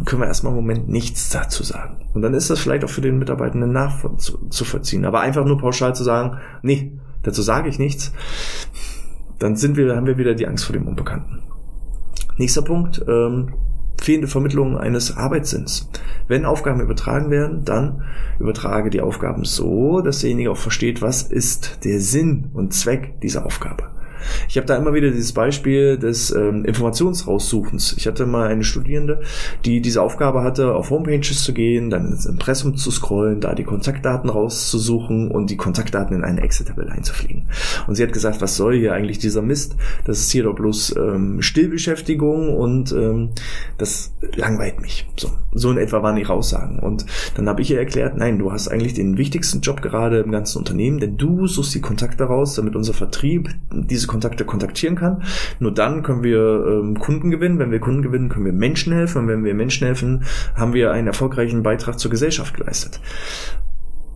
können 0.04 0.22
wir 0.22 0.26
erstmal 0.26 0.52
im 0.52 0.56
Moment 0.56 0.88
nichts 0.88 1.30
dazu 1.30 1.62
sagen. 1.62 1.96
Und 2.14 2.22
dann 2.22 2.34
ist 2.34 2.50
das 2.50 2.60
vielleicht 2.60 2.84
auch 2.84 2.90
für 2.90 3.00
den 3.00 3.18
Mitarbeitenden 3.18 3.72
nachzuvollziehen. 3.72 5.04
Aber 5.04 5.20
einfach 5.20 5.44
nur 5.44 5.58
pauschal 5.58 5.94
zu 5.94 6.04
sagen, 6.04 6.38
nee, 6.62 6.92
dazu 7.22 7.42
sage 7.42 7.68
ich 7.68 7.78
nichts, 7.78 8.12
dann 9.38 9.56
sind 9.56 9.76
wir, 9.76 9.94
haben 9.94 10.06
wir 10.06 10.18
wieder 10.18 10.34
die 10.34 10.46
Angst 10.46 10.64
vor 10.64 10.72
dem 10.72 10.86
Unbekannten. 10.86 11.42
Nächster 12.38 12.62
Punkt, 12.62 13.04
ähm, 13.08 13.52
fehlende 14.06 14.28
Vermittlung 14.28 14.78
eines 14.78 15.16
Arbeitssinns. 15.16 15.90
Wenn 16.28 16.44
Aufgaben 16.44 16.80
übertragen 16.80 17.28
werden, 17.32 17.64
dann 17.64 18.04
übertrage 18.38 18.88
die 18.88 19.00
Aufgaben 19.00 19.44
so, 19.44 20.00
dass 20.00 20.20
derjenige 20.20 20.52
auch 20.52 20.56
versteht, 20.56 21.02
was 21.02 21.22
ist 21.22 21.84
der 21.84 21.98
Sinn 21.98 22.50
und 22.54 22.72
Zweck 22.72 23.20
dieser 23.20 23.44
Aufgabe. 23.44 23.90
Ich 24.48 24.56
habe 24.56 24.66
da 24.66 24.76
immer 24.76 24.94
wieder 24.94 25.10
dieses 25.10 25.32
Beispiel 25.32 25.98
des 25.98 26.30
ähm, 26.30 26.64
Informationsraussuchens. 26.64 27.94
Ich 27.96 28.06
hatte 28.06 28.26
mal 28.26 28.48
eine 28.48 28.64
Studierende, 28.64 29.20
die 29.64 29.80
diese 29.80 30.02
Aufgabe 30.02 30.42
hatte, 30.42 30.74
auf 30.74 30.90
Homepages 30.90 31.42
zu 31.42 31.52
gehen, 31.52 31.90
dann 31.90 32.06
ins 32.06 32.26
Impressum 32.26 32.76
zu 32.76 32.90
scrollen, 32.90 33.40
da 33.40 33.54
die 33.54 33.64
Kontaktdaten 33.64 34.30
rauszusuchen 34.30 35.30
und 35.30 35.50
die 35.50 35.56
Kontaktdaten 35.56 36.16
in 36.16 36.24
eine 36.24 36.40
Excel-Tabelle 36.42 36.92
einzufliegen. 36.92 37.48
Und 37.86 37.94
sie 37.94 38.02
hat 38.02 38.12
gesagt, 38.12 38.40
was 38.40 38.56
soll 38.56 38.76
hier 38.76 38.92
eigentlich 38.92 39.18
dieser 39.18 39.42
Mist? 39.42 39.76
Das 40.04 40.18
ist 40.18 40.30
hier 40.30 40.44
doch 40.44 40.54
bloß 40.54 40.96
ähm, 40.96 41.42
Stillbeschäftigung 41.42 42.56
und 42.56 42.92
ähm, 42.92 43.30
das 43.78 44.12
langweilt 44.34 44.80
mich. 44.80 45.06
So, 45.16 45.30
so 45.52 45.70
in 45.70 45.78
etwa 45.78 46.02
waren 46.02 46.16
ihre 46.16 46.32
Aussagen. 46.32 46.78
Und 46.78 47.06
dann 47.34 47.48
habe 47.48 47.62
ich 47.62 47.70
ihr 47.70 47.78
erklärt, 47.78 48.16
nein, 48.16 48.38
du 48.38 48.52
hast 48.52 48.68
eigentlich 48.68 48.94
den 48.94 49.18
wichtigsten 49.18 49.60
Job 49.60 49.82
gerade 49.82 50.20
im 50.20 50.30
ganzen 50.30 50.58
Unternehmen, 50.58 50.98
denn 50.98 51.16
du 51.16 51.46
suchst 51.46 51.74
die 51.74 51.80
Kontakte 51.80 52.24
raus, 52.24 52.54
damit 52.54 52.76
unser 52.76 52.94
Vertrieb 52.94 53.50
diese 53.72 54.06
Kontakte 54.06 54.15
kontaktieren 54.20 54.96
kann. 54.96 55.22
Nur 55.58 55.72
dann 55.72 56.02
können 56.02 56.22
wir 56.22 56.64
ähm, 56.66 56.98
Kunden 56.98 57.30
gewinnen. 57.30 57.58
Wenn 57.58 57.70
wir 57.70 57.80
Kunden 57.80 58.02
gewinnen, 58.02 58.28
können 58.28 58.44
wir 58.44 58.52
Menschen 58.52 58.92
helfen. 58.92 59.22
Und 59.22 59.28
wenn 59.28 59.44
wir 59.44 59.54
Menschen 59.54 59.86
helfen, 59.86 60.24
haben 60.54 60.72
wir 60.72 60.92
einen 60.92 61.06
erfolgreichen 61.06 61.62
Beitrag 61.62 61.98
zur 61.98 62.10
Gesellschaft 62.10 62.54
geleistet. 62.54 63.00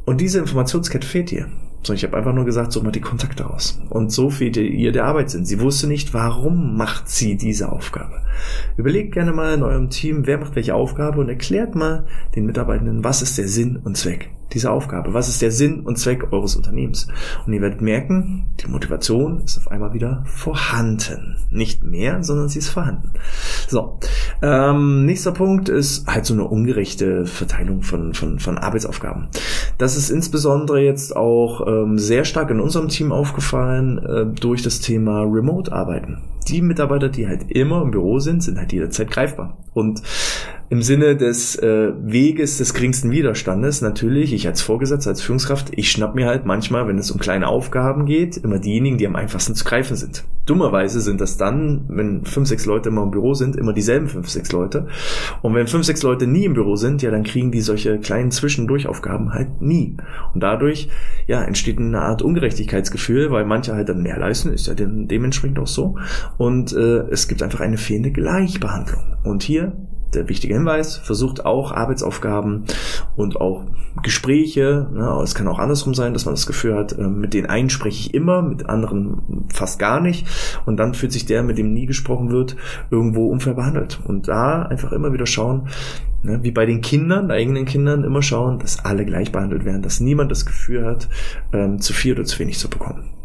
Und 0.04 0.21
diese 0.21 0.38
Informationskette 0.38 1.07
fehlt 1.07 1.30
ihr. 1.33 1.47
So, 1.83 1.95
ich 1.95 2.04
habe 2.04 2.16
einfach 2.16 2.35
nur 2.35 2.45
gesagt, 2.45 2.73
such 2.73 2.83
mal 2.83 2.90
die 2.90 3.00
Kontakte 3.00 3.45
raus. 3.45 3.80
Und 3.88 4.12
so 4.12 4.28
fehlte 4.28 4.61
ihr 4.61 4.92
der 4.92 5.07
Arbeitssinn. 5.07 5.47
Sie 5.47 5.61
wusste 5.61 5.87
nicht, 5.87 6.12
warum 6.12 6.76
macht 6.76 7.09
sie 7.09 7.37
diese 7.37 7.73
Aufgabe. 7.73 8.21
Überlegt 8.76 9.12
gerne 9.12 9.33
mal 9.33 9.54
in 9.54 9.62
eurem 9.62 9.88
Team, 9.88 10.26
wer 10.26 10.38
macht 10.38 10.57
welche 10.57 10.75
Aufgabe 10.75 11.21
und 11.21 11.28
erklärt 11.28 11.75
mal 11.75 12.07
den 12.35 12.45
Mitarbeitenden, 12.45 13.02
was 13.02 13.23
ist 13.23 13.38
der 13.38 13.49
Sinn 13.49 13.76
und 13.76 13.97
Zweck 13.97 14.30
dieser 14.52 14.73
Aufgabe? 14.73 15.14
Was 15.14 15.28
ist 15.28 15.42
der 15.42 15.50
Sinn 15.50 15.80
und 15.80 15.99
Zweck 15.99 16.33
eures 16.33 16.57
Unternehmens? 16.57 17.09
Und 17.47 17.52
ihr 17.52 17.61
werdet 17.61 17.80
merken, 17.80 18.47
die 18.61 18.69
Motivation 18.69 19.42
ist 19.45 19.59
auf 19.59 19.71
einmal 19.71 19.92
wieder 19.92 20.25
vorhanden. 20.26 21.37
Nicht 21.50 21.85
mehr, 21.85 22.23
sondern 22.23 22.49
sie 22.49 22.59
ist 22.59 22.69
vorhanden. 22.69 23.11
So, 23.69 23.99
ähm, 24.42 25.04
nächster 25.07 25.33
Punkt 25.33 25.69
ist 25.69 26.07
halt 26.07 26.26
so 26.26 26.35
eine 26.35 26.45
ungerechte 26.45 27.26
Verteilung 27.26 27.83
von, 27.83 28.14
von, 28.14 28.38
von 28.38 28.59
Arbeitsaufgaben. 28.59 29.28
Das 29.78 29.97
ist 29.97 30.11
insbesondere 30.11 30.80
jetzt 30.80 31.16
auch 31.16 31.66
ähm, 31.66 31.99
sehr 31.99 32.25
stark 32.25 32.50
in 32.50 32.61
unserem 32.61 32.88
Team 32.88 33.12
aufgefallen 33.12 33.99
äh, 33.99 34.26
durch 34.26 34.62
das 34.62 34.80
Thema 34.80 35.23
Remote-Arbeiten. 35.23 36.19
Die 36.49 36.62
Mitarbeiter, 36.62 37.09
die 37.09 37.28
halt 37.28 37.50
immer 37.50 37.83
im 37.83 37.90
Büro 37.90 38.19
sind, 38.19 38.42
sind 38.42 38.59
halt 38.59 38.73
jederzeit 38.73 39.11
greifbar. 39.11 39.59
Und 39.73 40.02
im 40.70 40.82
Sinne 40.82 41.16
des 41.16 41.56
äh, 41.56 41.92
Weges 42.00 42.58
des 42.58 42.74
geringsten 42.74 43.10
Widerstandes 43.10 43.82
natürlich, 43.82 44.32
ich 44.32 44.46
als 44.46 44.62
Vorgesetzter, 44.62 45.10
als 45.10 45.20
Führungskraft, 45.20 45.72
ich 45.74 45.90
schnapp 45.90 46.14
mir 46.14 46.26
halt 46.26 46.46
manchmal, 46.46 46.86
wenn 46.86 46.96
es 46.96 47.10
um 47.10 47.18
kleine 47.18 47.48
Aufgaben 47.48 48.06
geht, 48.06 48.36
immer 48.36 48.60
diejenigen, 48.60 48.96
die 48.96 49.06
am 49.08 49.16
einfachsten 49.16 49.56
zu 49.56 49.64
greifen 49.64 49.96
sind. 49.96 50.24
Dummerweise 50.46 51.00
sind 51.00 51.20
das 51.20 51.36
dann, 51.36 51.86
wenn 51.88 52.24
fünf, 52.24 52.46
sechs 52.46 52.66
Leute 52.66 52.90
immer 52.90 53.02
im 53.02 53.10
Büro 53.10 53.34
sind, 53.34 53.56
immer 53.56 53.72
dieselben 53.72 54.06
fünf, 54.06 54.28
sechs 54.28 54.52
Leute. 54.52 54.86
Und 55.42 55.54
wenn 55.54 55.66
fünf, 55.66 55.84
sechs 55.84 56.04
Leute 56.04 56.28
nie 56.28 56.44
im 56.44 56.54
Büro 56.54 56.76
sind, 56.76 57.02
ja, 57.02 57.10
dann 57.10 57.24
kriegen 57.24 57.50
die 57.50 57.62
solche 57.62 57.98
kleinen 57.98 58.30
Zwischendurchaufgaben 58.30 59.34
halt 59.34 59.60
nie. 59.60 59.96
Und 60.34 60.42
dadurch, 60.42 60.88
ja, 61.26 61.42
entsteht 61.42 61.78
eine 61.78 62.00
Art 62.00 62.22
Ungerechtigkeitsgefühl, 62.22 63.32
weil 63.32 63.44
manche 63.44 63.74
halt 63.74 63.88
dann 63.88 64.02
mehr 64.02 64.18
leisten, 64.18 64.52
ist 64.52 64.68
ja 64.68 64.74
dementsprechend 64.74 65.58
auch 65.58 65.66
so. 65.66 65.96
Und 66.38 66.72
äh, 66.72 67.08
es 67.10 67.26
gibt 67.26 67.42
einfach 67.42 67.60
eine 67.60 67.76
fehlende 67.76 68.12
Gleichbehandlung. 68.12 69.02
Und 69.24 69.42
hier 69.42 69.72
der 70.14 70.28
wichtige 70.28 70.54
Hinweis, 70.54 70.96
versucht 70.96 71.44
auch 71.44 71.72
Arbeitsaufgaben 71.72 72.64
und 73.16 73.40
auch 73.40 73.64
Gespräche, 74.02 74.88
ne, 74.92 75.20
es 75.22 75.34
kann 75.34 75.48
auch 75.48 75.58
andersrum 75.58 75.94
sein, 75.94 76.12
dass 76.12 76.24
man 76.24 76.34
das 76.34 76.46
Gefühl 76.46 76.76
hat, 76.76 76.96
äh, 76.98 77.02
mit 77.02 77.34
den 77.34 77.46
einen 77.46 77.70
spreche 77.70 78.00
ich 78.00 78.14
immer, 78.14 78.42
mit 78.42 78.68
anderen 78.68 79.46
fast 79.52 79.78
gar 79.78 80.00
nicht 80.00 80.26
und 80.66 80.76
dann 80.76 80.94
fühlt 80.94 81.12
sich 81.12 81.26
der, 81.26 81.42
mit 81.42 81.58
dem 81.58 81.72
nie 81.72 81.86
gesprochen 81.86 82.30
wird, 82.30 82.56
irgendwo 82.90 83.28
unfair 83.28 83.54
behandelt. 83.54 84.00
Und 84.04 84.28
da 84.28 84.62
einfach 84.62 84.92
immer 84.92 85.12
wieder 85.12 85.26
schauen, 85.26 85.68
Ne? 86.22 86.42
Wie 86.42 86.50
bei 86.50 86.66
den 86.66 86.82
Kindern, 86.82 87.30
eigenen 87.30 87.64
Kindern, 87.64 88.04
immer 88.04 88.20
schauen, 88.20 88.58
dass 88.58 88.84
alle 88.84 89.06
gleich 89.06 89.32
behandelt 89.32 89.64
werden, 89.64 89.80
dass 89.80 90.00
niemand 90.00 90.30
das 90.30 90.44
Gefühl 90.44 90.84
hat, 90.84 91.08
ähm, 91.52 91.80
zu 91.80 91.94
viel 91.94 92.12
oder 92.12 92.24
zu 92.24 92.38
wenig 92.38 92.58
zu 92.58 92.68
bekommen 92.68 93.19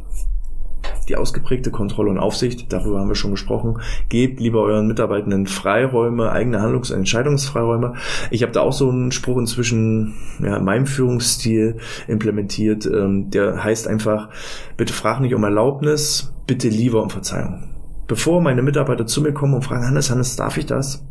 die 1.09 1.15
ausgeprägte 1.15 1.71
Kontrolle 1.71 2.09
und 2.09 2.19
Aufsicht, 2.19 2.71
darüber 2.71 2.99
haben 2.99 3.07
wir 3.07 3.15
schon 3.15 3.31
gesprochen, 3.31 3.79
gebt 4.09 4.39
lieber 4.39 4.61
euren 4.61 4.87
Mitarbeitenden 4.87 5.47
Freiräume, 5.47 6.31
eigene 6.31 6.61
Handlungs- 6.61 6.91
und 6.91 6.97
Entscheidungsfreiräume. 6.97 7.93
Ich 8.31 8.41
habe 8.41 8.51
da 8.51 8.61
auch 8.61 8.73
so 8.73 8.89
einen 8.89 9.11
Spruch 9.11 9.37
inzwischen 9.37 10.15
ja, 10.39 10.57
in 10.57 10.65
meinem 10.65 10.85
Führungsstil 10.85 11.77
implementiert, 12.07 12.85
ähm, 12.85 13.29
der 13.29 13.63
heißt 13.63 13.87
einfach, 13.87 14.29
bitte 14.77 14.93
frag 14.93 15.19
nicht 15.19 15.33
um 15.35 15.43
Erlaubnis, 15.43 16.33
bitte 16.47 16.69
lieber 16.69 17.01
um 17.01 17.09
Verzeihung. 17.09 17.63
Bevor 18.07 18.41
meine 18.41 18.61
Mitarbeiter 18.61 19.07
zu 19.07 19.21
mir 19.21 19.33
kommen 19.33 19.55
und 19.55 19.63
fragen, 19.63 19.85
Hannes, 19.85 20.11
Hannes, 20.11 20.35
darf 20.35 20.57
ich 20.57 20.65
das? 20.65 21.05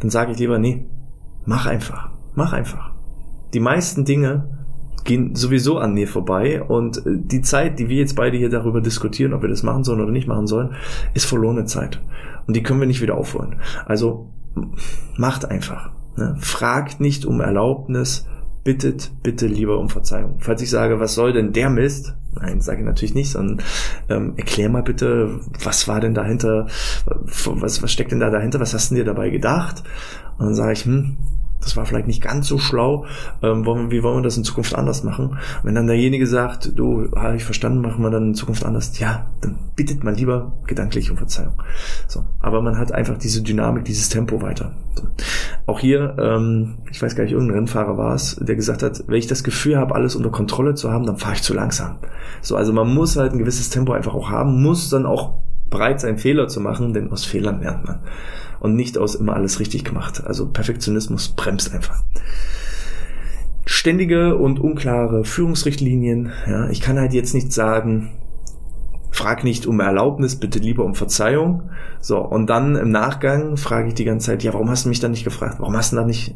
Dann 0.00 0.10
sage 0.10 0.32
ich 0.32 0.38
lieber, 0.38 0.58
nee, 0.58 0.86
mach 1.44 1.66
einfach, 1.66 2.10
mach 2.34 2.52
einfach. 2.52 2.92
Die 3.52 3.60
meisten 3.60 4.04
Dinge 4.04 4.59
gehen 5.04 5.34
sowieso 5.34 5.78
an 5.78 5.94
mir 5.94 6.08
vorbei 6.08 6.62
und 6.62 6.98
äh, 7.06 7.16
die 7.16 7.42
Zeit, 7.42 7.78
die 7.78 7.88
wir 7.88 7.96
jetzt 7.96 8.16
beide 8.16 8.36
hier 8.36 8.50
darüber 8.50 8.80
diskutieren, 8.80 9.32
ob 9.32 9.42
wir 9.42 9.48
das 9.48 9.62
machen 9.62 9.84
sollen 9.84 10.00
oder 10.00 10.12
nicht 10.12 10.28
machen 10.28 10.46
sollen, 10.46 10.74
ist 11.14 11.26
verlorene 11.26 11.64
Zeit. 11.64 12.00
Und 12.46 12.56
die 12.56 12.62
können 12.62 12.80
wir 12.80 12.86
nicht 12.86 13.02
wieder 13.02 13.16
aufholen. 13.16 13.56
Also 13.86 14.30
macht 15.16 15.44
einfach. 15.44 15.90
Ne? 16.16 16.36
Fragt 16.40 17.00
nicht 17.00 17.24
um 17.24 17.40
Erlaubnis, 17.40 18.26
bittet 18.64 19.10
bitte 19.22 19.46
lieber 19.46 19.78
um 19.78 19.88
Verzeihung. 19.88 20.36
Falls 20.40 20.62
ich 20.62 20.70
sage, 20.70 21.00
was 21.00 21.14
soll 21.14 21.32
denn 21.32 21.52
der 21.52 21.70
Mist? 21.70 22.14
Nein, 22.34 22.60
sage 22.60 22.80
ich 22.80 22.84
natürlich 22.84 23.14
nicht, 23.14 23.30
sondern 23.30 23.64
ähm, 24.08 24.34
erklär 24.36 24.68
mal 24.68 24.82
bitte, 24.82 25.40
was 25.64 25.88
war 25.88 26.00
denn 26.00 26.14
dahinter, 26.14 26.66
was, 27.06 27.82
was 27.82 27.92
steckt 27.92 28.12
denn 28.12 28.20
da 28.20 28.30
dahinter, 28.30 28.60
was 28.60 28.74
hast 28.74 28.90
du 28.90 28.96
dir 28.96 29.04
dabei 29.04 29.30
gedacht? 29.30 29.82
Und 30.38 30.46
dann 30.46 30.54
sage 30.54 30.72
ich, 30.72 30.84
hm, 30.84 31.16
das 31.60 31.76
war 31.76 31.84
vielleicht 31.84 32.06
nicht 32.06 32.22
ganz 32.22 32.48
so 32.48 32.58
schlau, 32.58 33.06
ähm, 33.42 33.66
wollen, 33.66 33.90
wie 33.90 34.02
wollen 34.02 34.18
wir 34.18 34.22
das 34.22 34.36
in 34.36 34.44
Zukunft 34.44 34.74
anders 34.74 35.04
machen? 35.04 35.38
Wenn 35.62 35.74
dann 35.74 35.86
derjenige 35.86 36.26
sagt, 36.26 36.72
du, 36.76 37.10
habe 37.14 37.36
ich 37.36 37.44
verstanden, 37.44 37.80
machen 37.80 38.02
wir 38.02 38.10
dann 38.10 38.28
in 38.28 38.34
Zukunft 38.34 38.64
anders, 38.64 38.98
ja, 38.98 39.26
dann 39.42 39.58
bittet 39.76 40.02
man 40.02 40.14
lieber 40.14 40.52
gedanklich 40.66 41.10
um 41.10 41.16
Verzeihung. 41.16 41.54
So, 42.08 42.24
aber 42.40 42.62
man 42.62 42.78
hat 42.78 42.92
einfach 42.92 43.18
diese 43.18 43.42
Dynamik, 43.42 43.84
dieses 43.84 44.08
Tempo 44.08 44.40
weiter. 44.42 44.72
So. 44.94 45.06
Auch 45.66 45.80
hier, 45.80 46.16
ähm, 46.18 46.78
ich 46.90 47.00
weiß 47.00 47.14
gar 47.14 47.24
nicht, 47.24 47.32
irgendein 47.32 47.58
Rennfahrer 47.58 47.98
war 47.98 48.14
es, 48.14 48.36
der 48.36 48.56
gesagt 48.56 48.82
hat, 48.82 49.04
wenn 49.06 49.16
ich 49.16 49.26
das 49.26 49.44
Gefühl 49.44 49.76
habe, 49.76 49.94
alles 49.94 50.16
unter 50.16 50.30
Kontrolle 50.30 50.74
zu 50.74 50.90
haben, 50.90 51.06
dann 51.06 51.18
fahre 51.18 51.34
ich 51.34 51.42
zu 51.42 51.54
langsam. 51.54 51.98
So, 52.40 52.56
also 52.56 52.72
man 52.72 52.92
muss 52.92 53.16
halt 53.16 53.32
ein 53.32 53.38
gewisses 53.38 53.70
Tempo 53.70 53.92
einfach 53.92 54.14
auch 54.14 54.30
haben, 54.30 54.62
muss 54.62 54.88
dann 54.88 55.06
auch 55.06 55.34
bereit 55.68 56.00
sein, 56.00 56.18
Fehler 56.18 56.48
zu 56.48 56.60
machen, 56.60 56.94
denn 56.94 57.12
aus 57.12 57.24
Fehlern 57.24 57.60
lernt 57.60 57.86
man 57.86 58.00
und 58.60 58.76
nicht 58.76 58.98
aus 58.98 59.14
immer 59.14 59.34
alles 59.34 59.58
richtig 59.58 59.84
gemacht. 59.84 60.22
Also 60.24 60.46
Perfektionismus 60.46 61.30
bremst 61.30 61.74
einfach. 61.74 62.04
Ständige 63.64 64.36
und 64.36 64.60
unklare 64.60 65.24
Führungsrichtlinien. 65.24 66.32
Ja, 66.46 66.68
ich 66.68 66.80
kann 66.80 66.98
halt 66.98 67.12
jetzt 67.12 67.34
nicht 67.34 67.52
sagen, 67.52 68.12
frag 69.10 69.44
nicht 69.44 69.66
um 69.66 69.80
Erlaubnis, 69.80 70.36
bitte 70.36 70.58
lieber 70.58 70.84
um 70.84 70.94
Verzeihung. 70.94 71.70
So, 72.00 72.18
und 72.18 72.48
dann 72.48 72.76
im 72.76 72.90
Nachgang 72.90 73.56
frage 73.56 73.88
ich 73.88 73.94
die 73.94 74.04
ganze 74.04 74.26
Zeit, 74.26 74.42
ja, 74.42 74.52
warum 74.52 74.70
hast 74.70 74.84
du 74.84 74.88
mich 74.88 75.00
dann 75.00 75.10
nicht 75.10 75.24
gefragt? 75.24 75.56
Warum 75.58 75.76
hast 75.76 75.92
du 75.92 75.96
da 75.96 76.04
nicht 76.04 76.34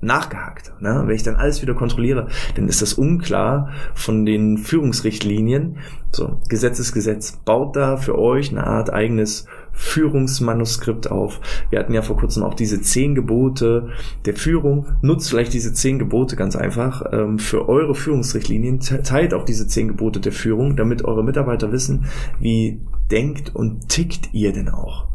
nachgehakt. 0.00 0.72
Ne? 0.80 1.02
Wenn 1.06 1.16
ich 1.16 1.22
dann 1.22 1.36
alles 1.36 1.62
wieder 1.62 1.74
kontrolliere, 1.74 2.28
dann 2.54 2.68
ist 2.68 2.82
das 2.82 2.94
unklar 2.94 3.70
von 3.94 4.26
den 4.26 4.58
Führungsrichtlinien. 4.58 5.78
So, 6.12 6.40
Gesetz 6.48 6.78
ist 6.78 6.92
Gesetz. 6.92 7.38
Baut 7.44 7.76
da 7.76 7.96
für 7.96 8.18
euch 8.18 8.50
eine 8.50 8.66
Art 8.66 8.92
eigenes 8.92 9.46
Führungsmanuskript 9.76 11.10
auf. 11.10 11.40
Wir 11.70 11.78
hatten 11.78 11.94
ja 11.94 12.02
vor 12.02 12.16
kurzem 12.16 12.42
auch 12.42 12.54
diese 12.54 12.80
zehn 12.80 13.14
Gebote 13.14 13.90
der 14.24 14.34
Führung. 14.34 14.86
Nutzt 15.02 15.30
vielleicht 15.30 15.52
diese 15.52 15.72
zehn 15.72 15.98
Gebote 15.98 16.34
ganz 16.34 16.56
einfach 16.56 17.04
ähm, 17.12 17.38
für 17.38 17.68
eure 17.68 17.94
Führungsrichtlinien. 17.94 18.80
Teilt 18.80 19.34
auch 19.34 19.44
diese 19.44 19.68
zehn 19.68 19.88
Gebote 19.88 20.18
der 20.18 20.32
Führung, 20.32 20.76
damit 20.76 21.04
eure 21.04 21.22
Mitarbeiter 21.22 21.72
wissen, 21.72 22.06
wie 22.40 22.80
denkt 23.10 23.54
und 23.54 23.88
tickt 23.88 24.30
ihr 24.32 24.52
denn 24.52 24.70
auch. 24.70 25.06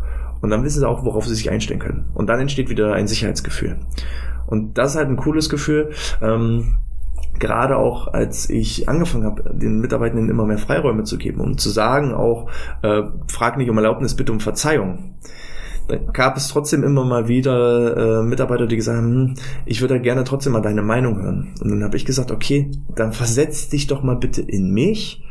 Und 0.41 0.49
dann 0.51 0.63
wissen 0.63 0.79
sie 0.79 0.87
auch, 0.87 1.03
worauf 1.05 1.25
sie 1.25 1.35
sich 1.35 1.49
einstellen 1.49 1.79
können. 1.79 2.05
Und 2.13 2.27
dann 2.27 2.39
entsteht 2.39 2.69
wieder 2.69 2.93
ein 2.93 3.07
Sicherheitsgefühl. 3.07 3.77
Und 4.47 4.77
das 4.77 4.91
ist 4.91 4.97
halt 4.97 5.09
ein 5.09 5.17
cooles 5.17 5.49
Gefühl. 5.49 5.91
Ähm, 6.21 6.77
gerade 7.41 7.75
auch 7.75 8.07
als 8.13 8.49
ich 8.49 8.87
angefangen 8.87 9.25
habe, 9.25 9.43
den 9.53 9.81
Mitarbeitenden 9.81 10.29
immer 10.29 10.45
mehr 10.45 10.57
Freiräume 10.57 11.03
zu 11.03 11.17
geben, 11.17 11.41
um 11.41 11.57
zu 11.57 11.69
sagen 11.69 12.13
auch, 12.13 12.49
äh, 12.83 13.01
frag 13.27 13.57
nicht 13.57 13.69
um 13.69 13.77
Erlaubnis, 13.77 14.15
bitte 14.15 14.31
um 14.31 14.39
Verzeihung. 14.39 15.15
Da 15.89 15.97
gab 15.97 16.37
es 16.37 16.47
trotzdem 16.47 16.83
immer 16.83 17.03
mal 17.03 17.27
wieder 17.27 18.21
äh, 18.21 18.23
Mitarbeiter, 18.23 18.67
die 18.67 18.77
gesagt 18.77 18.97
haben, 18.97 19.11
hm, 19.11 19.33
ich 19.65 19.81
würde 19.81 19.99
gerne 19.99 20.23
trotzdem 20.23 20.53
mal 20.53 20.61
deine 20.61 20.83
Meinung 20.83 21.21
hören. 21.21 21.53
Und 21.61 21.69
dann 21.69 21.83
habe 21.83 21.97
ich 21.97 22.05
gesagt, 22.05 22.31
okay, 22.31 22.71
dann 22.95 23.11
versetz 23.11 23.67
dich 23.67 23.87
doch 23.87 24.03
mal 24.03 24.15
bitte 24.15 24.41
in 24.41 24.71
mich 24.71 25.25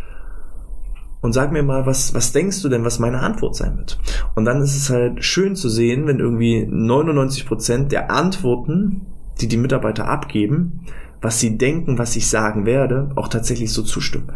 und 1.23 1.33
sag 1.33 1.53
mir 1.53 1.63
mal, 1.63 1.87
was, 1.87 2.15
was 2.15 2.33
denkst 2.33 2.61
du 2.63 2.69
denn, 2.69 2.85
was 2.85 2.99
meine 2.99 3.21
Antwort 3.21 3.55
sein 3.55 3.79
wird? 3.79 3.99
Und 4.35 4.45
dann 4.45 4.61
ist 4.61 4.77
es 4.77 4.91
halt 4.91 5.25
schön 5.25 5.55
zu 5.55 5.69
sehen, 5.69 6.07
wenn 6.07 6.19
irgendwie 6.19 6.67
99 6.69 7.47
Prozent 7.47 7.93
der 7.93 8.11
Antworten 8.11 9.07
die 9.41 9.49
die 9.49 9.57
Mitarbeiter 9.57 10.09
abgeben, 10.09 10.81
was 11.21 11.41
sie 11.41 11.59
denken, 11.59 11.99
was 11.99 12.17
ich 12.17 12.29
sagen 12.29 12.67
werde, 12.67 13.11
auch 13.17 13.29
tatsächlich 13.29 13.73
so 13.73 13.83
zustimmen. 13.83 14.33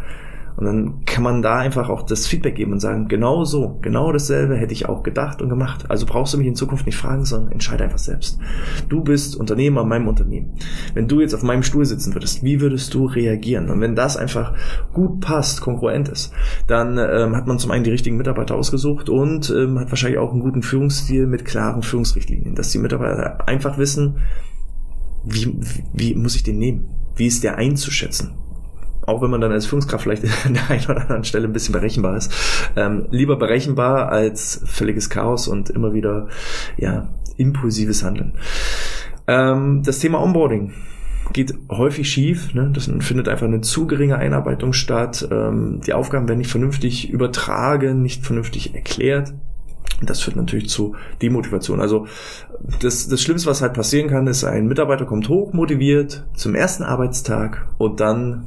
Und 0.57 0.65
dann 0.65 1.05
kann 1.05 1.23
man 1.23 1.41
da 1.41 1.57
einfach 1.57 1.89
auch 1.89 2.03
das 2.03 2.27
Feedback 2.27 2.55
geben 2.55 2.71
und 2.71 2.79
sagen, 2.79 3.07
genau 3.07 3.43
so, 3.43 3.77
genau 3.81 4.11
dasselbe 4.11 4.55
hätte 4.55 4.71
ich 4.71 4.87
auch 4.87 5.03
gedacht 5.03 5.41
und 5.41 5.49
gemacht. 5.49 5.89
Also 5.89 6.05
brauchst 6.05 6.33
du 6.33 6.37
mich 6.37 6.47
in 6.47 6.55
Zukunft 6.55 6.85
nicht 6.85 6.97
fragen, 6.97 7.25
sondern 7.25 7.51
entscheide 7.51 7.83
einfach 7.83 7.97
selbst. 7.97 8.39
Du 8.87 9.03
bist 9.03 9.35
Unternehmer 9.35 9.81
in 9.81 9.89
meinem 9.89 10.07
Unternehmen. 10.07 10.53
Wenn 10.93 11.09
du 11.09 11.19
jetzt 11.19 11.33
auf 11.33 11.43
meinem 11.43 11.63
Stuhl 11.63 11.85
sitzen 11.85 12.15
würdest, 12.15 12.41
wie 12.43 12.61
würdest 12.61 12.93
du 12.93 13.05
reagieren? 13.05 13.69
Und 13.69 13.81
wenn 13.81 13.95
das 13.95 14.15
einfach 14.15 14.53
gut 14.93 15.19
passt, 15.19 15.59
kongruent 15.59 16.07
ist, 16.07 16.31
dann 16.67 16.97
ähm, 16.97 17.35
hat 17.35 17.47
man 17.47 17.59
zum 17.59 17.71
einen 17.71 17.83
die 17.83 17.91
richtigen 17.91 18.15
Mitarbeiter 18.15 18.55
ausgesucht 18.55 19.09
und 19.09 19.49
ähm, 19.49 19.77
hat 19.77 19.91
wahrscheinlich 19.91 20.19
auch 20.19 20.31
einen 20.31 20.41
guten 20.41 20.63
Führungsstil 20.63 21.27
mit 21.27 21.43
klaren 21.43 21.81
Führungsrichtlinien, 21.81 22.55
dass 22.55 22.71
die 22.71 22.79
Mitarbeiter 22.79 23.45
einfach 23.45 23.77
wissen, 23.77 24.21
wie, 25.25 25.55
wie 25.93 26.15
muss 26.15 26.35
ich 26.35 26.43
den 26.43 26.57
nehmen? 26.57 26.89
Wie 27.15 27.27
ist 27.27 27.43
der 27.43 27.57
einzuschätzen? 27.57 28.35
Auch 29.05 29.21
wenn 29.21 29.29
man 29.29 29.41
dann 29.41 29.51
als 29.51 29.65
Führungskraft 29.65 30.03
vielleicht 30.03 30.23
an 30.45 30.55
der 30.55 30.69
einen 30.69 30.85
oder 30.85 31.01
anderen 31.01 31.23
Stelle 31.23 31.47
ein 31.47 31.53
bisschen 31.53 31.73
berechenbar 31.73 32.17
ist. 32.17 32.31
Ähm, 32.75 33.07
lieber 33.11 33.35
berechenbar 33.37 34.09
als 34.09 34.61
völliges 34.65 35.09
Chaos 35.09 35.47
und 35.47 35.69
immer 35.69 35.93
wieder 35.93 36.27
ja 36.77 37.09
impulsives 37.37 38.03
Handeln. 38.03 38.33
Ähm, 39.27 39.81
das 39.83 39.99
Thema 39.99 40.21
Onboarding 40.21 40.73
geht 41.33 41.53
häufig 41.69 42.09
schief. 42.09 42.53
Ne? 42.53 42.71
Das 42.73 42.89
findet 42.99 43.27
einfach 43.27 43.47
eine 43.47 43.61
zu 43.61 43.87
geringe 43.87 44.17
Einarbeitung 44.17 44.73
statt. 44.73 45.27
Ähm, 45.31 45.81
die 45.85 45.93
Aufgaben 45.93 46.27
werden 46.27 46.39
nicht 46.39 46.51
vernünftig 46.51 47.09
übertragen, 47.09 48.01
nicht 48.01 48.25
vernünftig 48.25 48.75
erklärt. 48.75 49.33
Das 50.01 50.21
führt 50.21 50.35
natürlich 50.35 50.69
zu 50.69 50.95
Demotivation. 51.21 51.79
Also 51.79 52.07
das, 52.81 53.07
das 53.07 53.21
Schlimmste, 53.21 53.49
was 53.49 53.61
halt 53.61 53.73
passieren 53.73 54.09
kann, 54.09 54.27
ist, 54.27 54.43
ein 54.43 54.67
Mitarbeiter 54.67 55.05
kommt 55.05 55.29
hoch, 55.29 55.53
motiviert 55.53 56.25
zum 56.35 56.55
ersten 56.55 56.83
Arbeitstag 56.83 57.67
und 57.77 57.99
dann 57.99 58.45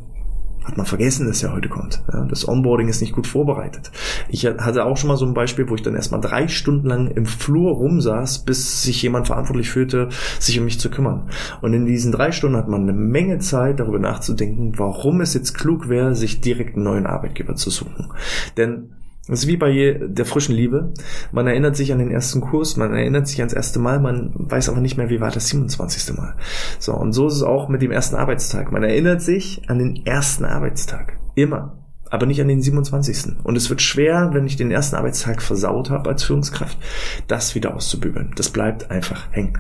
hat 0.69 0.77
man 0.77 0.85
vergessen, 0.85 1.27
dass 1.27 1.43
er 1.43 1.55
heute 1.55 1.71
kommt. 1.71 2.03
Das 2.29 2.47
Onboarding 2.47 2.89
ist 2.89 3.01
nicht 3.01 3.15
gut 3.15 3.27
vorbereitet. 3.27 3.91
Ich 4.29 4.45
hatte 4.45 4.85
auch 4.85 4.99
schon 4.99 5.09
mal 5.09 5.17
so 5.17 5.25
ein 5.25 5.33
Beispiel, 5.33 5.71
wo 5.71 5.75
ich 5.75 5.81
dann 5.81 5.95
erstmal 5.95 6.21
drei 6.21 6.47
Stunden 6.47 6.87
lang 6.87 7.07
im 7.07 7.25
Flur 7.25 7.73
rumsaß, 7.73 8.45
bis 8.45 8.83
sich 8.83 9.01
jemand 9.01 9.29
verantwortlich 9.29 9.71
fühlte, 9.71 10.11
sich 10.39 10.59
um 10.59 10.67
mich 10.67 10.79
zu 10.79 10.91
kümmern. 10.91 11.31
Und 11.63 11.73
in 11.73 11.87
diesen 11.87 12.13
drei 12.13 12.33
Stunden 12.33 12.59
hat 12.59 12.69
man 12.69 12.83
eine 12.83 12.93
Menge 12.93 13.39
Zeit, 13.39 13.81
darüber 13.81 13.99
nachzudenken, 13.99 14.79
warum 14.79 15.23
es 15.23 15.33
jetzt 15.33 15.55
klug 15.55 15.89
wäre, 15.89 16.15
sich 16.15 16.43
direkt 16.43 16.75
einen 16.75 16.85
neuen 16.85 17.07
Arbeitgeber 17.07 17.55
zu 17.55 17.71
suchen. 17.71 18.13
Denn 18.59 18.91
das 19.29 19.41
ist 19.41 19.47
wie 19.47 19.57
bei 19.59 19.99
der 20.01 20.25
frischen 20.25 20.55
Liebe. 20.55 20.93
Man 21.33 21.47
erinnert 21.47 21.77
sich 21.77 21.93
an 21.93 21.99
den 21.99 22.11
ersten 22.11 22.41
Kurs, 22.41 22.77
man 22.77 22.95
erinnert 22.95 23.29
sich 23.29 23.39
ans 23.41 23.53
erste 23.53 23.79
Mal, 23.79 24.01
man 24.01 24.33
weiß 24.35 24.71
aber 24.71 24.81
nicht 24.81 24.97
mehr, 24.97 25.11
wie 25.11 25.21
war 25.21 25.31
das 25.31 25.49
27. 25.49 26.17
Mal. 26.17 26.35
So, 26.79 26.95
und 26.95 27.13
so 27.13 27.27
ist 27.27 27.35
es 27.35 27.43
auch 27.43 27.69
mit 27.69 27.83
dem 27.83 27.91
ersten 27.91 28.17
Arbeitstag. 28.17 28.73
Man 28.73 28.83
erinnert 28.83 29.21
sich 29.21 29.63
an 29.69 29.79
den 29.79 30.07
ersten 30.07 30.47
Arbeitstag. 30.47 31.19
Immer. 31.35 31.75
Aber 32.11 32.25
nicht 32.25 32.41
an 32.41 32.49
den 32.49 32.63
27. 32.63 33.37
Und 33.45 33.57
es 33.57 33.69
wird 33.69 33.83
schwer, 33.83 34.31
wenn 34.33 34.47
ich 34.47 34.57
den 34.57 34.71
ersten 34.71 34.97
Arbeitstag 34.97 35.43
versaut 35.43 35.91
habe 35.91 36.09
als 36.09 36.23
Führungskraft, 36.23 36.79
das 37.27 37.55
wieder 37.55 37.75
auszubügeln. 37.75 38.33
Das 38.35 38.49
bleibt 38.49 38.91
einfach 38.91 39.27
hängen. 39.31 39.59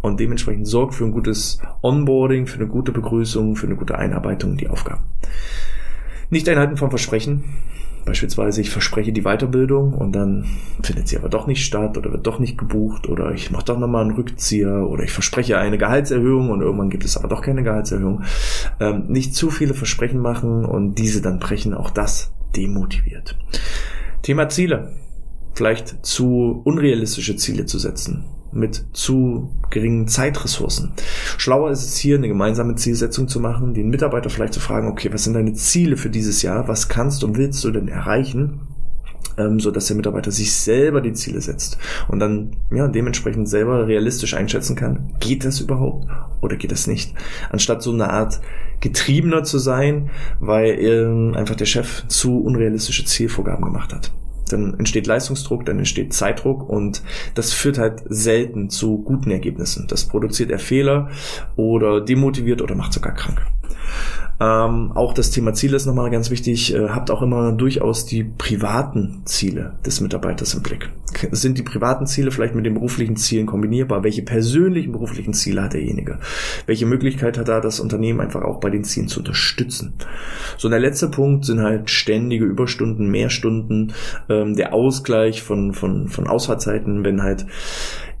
Und 0.00 0.20
dementsprechend 0.20 0.68
sorgt 0.68 0.94
für 0.94 1.04
ein 1.04 1.10
gutes 1.10 1.58
Onboarding, 1.82 2.46
für 2.46 2.60
eine 2.60 2.68
gute 2.68 2.92
Begrüßung, 2.92 3.56
für 3.56 3.66
eine 3.66 3.74
gute 3.74 3.98
Einarbeitung 3.98 4.56
die 4.56 4.68
Aufgaben. 4.68 5.02
Nicht 6.30 6.48
einhalten 6.48 6.76
von 6.76 6.90
Versprechen 6.90 7.44
Beispielsweise, 8.08 8.62
ich 8.62 8.70
verspreche 8.70 9.12
die 9.12 9.20
Weiterbildung 9.20 9.92
und 9.92 10.12
dann 10.12 10.46
findet 10.82 11.08
sie 11.08 11.18
aber 11.18 11.28
doch 11.28 11.46
nicht 11.46 11.62
statt 11.62 11.98
oder 11.98 12.10
wird 12.10 12.26
doch 12.26 12.38
nicht 12.38 12.56
gebucht 12.56 13.06
oder 13.06 13.32
ich 13.32 13.50
mache 13.50 13.66
doch 13.66 13.78
nochmal 13.78 14.00
einen 14.00 14.14
Rückzieher 14.14 14.88
oder 14.88 15.04
ich 15.04 15.12
verspreche 15.12 15.58
eine 15.58 15.76
Gehaltserhöhung 15.76 16.48
und 16.48 16.62
irgendwann 16.62 16.88
gibt 16.88 17.04
es 17.04 17.18
aber 17.18 17.28
doch 17.28 17.42
keine 17.42 17.62
Gehaltserhöhung. 17.62 18.22
Ähm, 18.80 19.04
nicht 19.08 19.34
zu 19.34 19.50
viele 19.50 19.74
Versprechen 19.74 20.20
machen 20.20 20.64
und 20.64 20.94
diese 20.94 21.20
dann 21.20 21.38
brechen, 21.38 21.74
auch 21.74 21.90
das 21.90 22.32
demotiviert. 22.56 23.36
Thema 24.22 24.48
Ziele. 24.48 24.92
Vielleicht 25.52 26.06
zu 26.06 26.62
unrealistische 26.64 27.36
Ziele 27.36 27.66
zu 27.66 27.78
setzen 27.78 28.24
mit 28.52 28.84
zu 28.92 29.50
geringen 29.70 30.08
Zeitressourcen. 30.08 30.92
Schlauer 31.36 31.70
ist 31.70 31.84
es 31.84 31.96
hier, 31.96 32.16
eine 32.16 32.28
gemeinsame 32.28 32.74
Zielsetzung 32.74 33.28
zu 33.28 33.40
machen, 33.40 33.74
den 33.74 33.90
Mitarbeiter 33.90 34.30
vielleicht 34.30 34.54
zu 34.54 34.60
fragen, 34.60 34.88
okay, 34.88 35.12
was 35.12 35.24
sind 35.24 35.34
deine 35.34 35.52
Ziele 35.52 35.96
für 35.96 36.10
dieses 36.10 36.42
Jahr? 36.42 36.68
Was 36.68 36.88
kannst 36.88 37.24
und 37.24 37.36
willst 37.36 37.62
du 37.64 37.70
denn 37.70 37.88
erreichen? 37.88 38.60
ähm, 39.38 39.60
so 39.60 39.70
dass 39.70 39.86
der 39.86 39.96
Mitarbeiter 39.96 40.30
sich 40.30 40.52
selber 40.52 41.00
die 41.00 41.12
Ziele 41.12 41.40
setzt 41.40 41.78
und 42.08 42.18
dann 42.18 42.56
ja 42.70 42.88
dementsprechend 42.88 43.48
selber 43.48 43.86
realistisch 43.86 44.34
einschätzen 44.34 44.76
kann, 44.76 45.14
geht 45.20 45.44
das 45.44 45.60
überhaupt 45.60 46.08
oder 46.40 46.56
geht 46.56 46.72
das 46.72 46.86
nicht, 46.86 47.14
anstatt 47.50 47.82
so 47.82 47.92
eine 47.92 48.10
Art 48.10 48.40
getriebener 48.80 49.44
zu 49.44 49.58
sein, 49.58 50.10
weil 50.40 50.78
ähm, 50.78 51.34
einfach 51.34 51.56
der 51.56 51.66
Chef 51.66 52.06
zu 52.08 52.40
unrealistische 52.40 53.04
Zielvorgaben 53.04 53.64
gemacht 53.64 53.94
hat 53.94 54.12
dann 54.48 54.78
entsteht 54.78 55.06
Leistungsdruck, 55.06 55.66
dann 55.66 55.78
entsteht 55.78 56.12
Zeitdruck 56.12 56.68
und 56.68 57.02
das 57.34 57.52
führt 57.52 57.78
halt 57.78 58.02
selten 58.08 58.70
zu 58.70 58.98
guten 58.98 59.30
Ergebnissen. 59.30 59.86
Das 59.88 60.06
produziert 60.06 60.50
er 60.50 60.58
Fehler 60.58 61.10
oder 61.56 62.00
demotiviert 62.00 62.62
oder 62.62 62.74
macht 62.74 62.92
sogar 62.92 63.14
krank. 63.14 63.46
Ähm, 64.40 64.92
auch 64.94 65.14
das 65.14 65.30
Thema 65.30 65.52
Ziele 65.52 65.76
ist 65.76 65.86
nochmal 65.86 66.10
ganz 66.10 66.30
wichtig. 66.30 66.74
Äh, 66.74 66.90
habt 66.90 67.10
auch 67.10 67.22
immer 67.22 67.52
durchaus 67.52 68.06
die 68.06 68.22
privaten 68.22 69.22
Ziele 69.24 69.74
des 69.84 70.00
Mitarbeiters 70.00 70.54
im 70.54 70.62
Blick. 70.62 70.90
Sind 71.32 71.58
die 71.58 71.62
privaten 71.62 72.06
Ziele 72.06 72.30
vielleicht 72.30 72.54
mit 72.54 72.64
den 72.64 72.74
beruflichen 72.74 73.16
Zielen 73.16 73.46
kombinierbar? 73.46 74.04
Welche 74.04 74.22
persönlichen 74.22 74.92
beruflichen 74.92 75.34
Ziele 75.34 75.62
hat 75.62 75.72
derjenige? 75.72 76.18
Welche 76.66 76.86
Möglichkeit 76.86 77.36
hat 77.36 77.48
da 77.48 77.60
das 77.60 77.80
Unternehmen 77.80 78.20
einfach 78.20 78.42
auch 78.42 78.60
bei 78.60 78.70
den 78.70 78.84
Zielen 78.84 79.08
zu 79.08 79.20
unterstützen? 79.20 79.94
So, 80.56 80.68
und 80.68 80.72
der 80.72 80.80
letzte 80.80 81.08
Punkt 81.08 81.44
sind 81.44 81.60
halt 81.60 81.90
ständige 81.90 82.44
Überstunden, 82.44 83.10
Mehrstunden, 83.10 83.92
ähm, 84.28 84.54
der 84.54 84.72
Ausgleich 84.72 85.42
von, 85.42 85.72
von, 85.72 86.08
von 86.08 86.28
Ausfahrtzeiten, 86.28 87.04
wenn 87.04 87.22
halt 87.22 87.46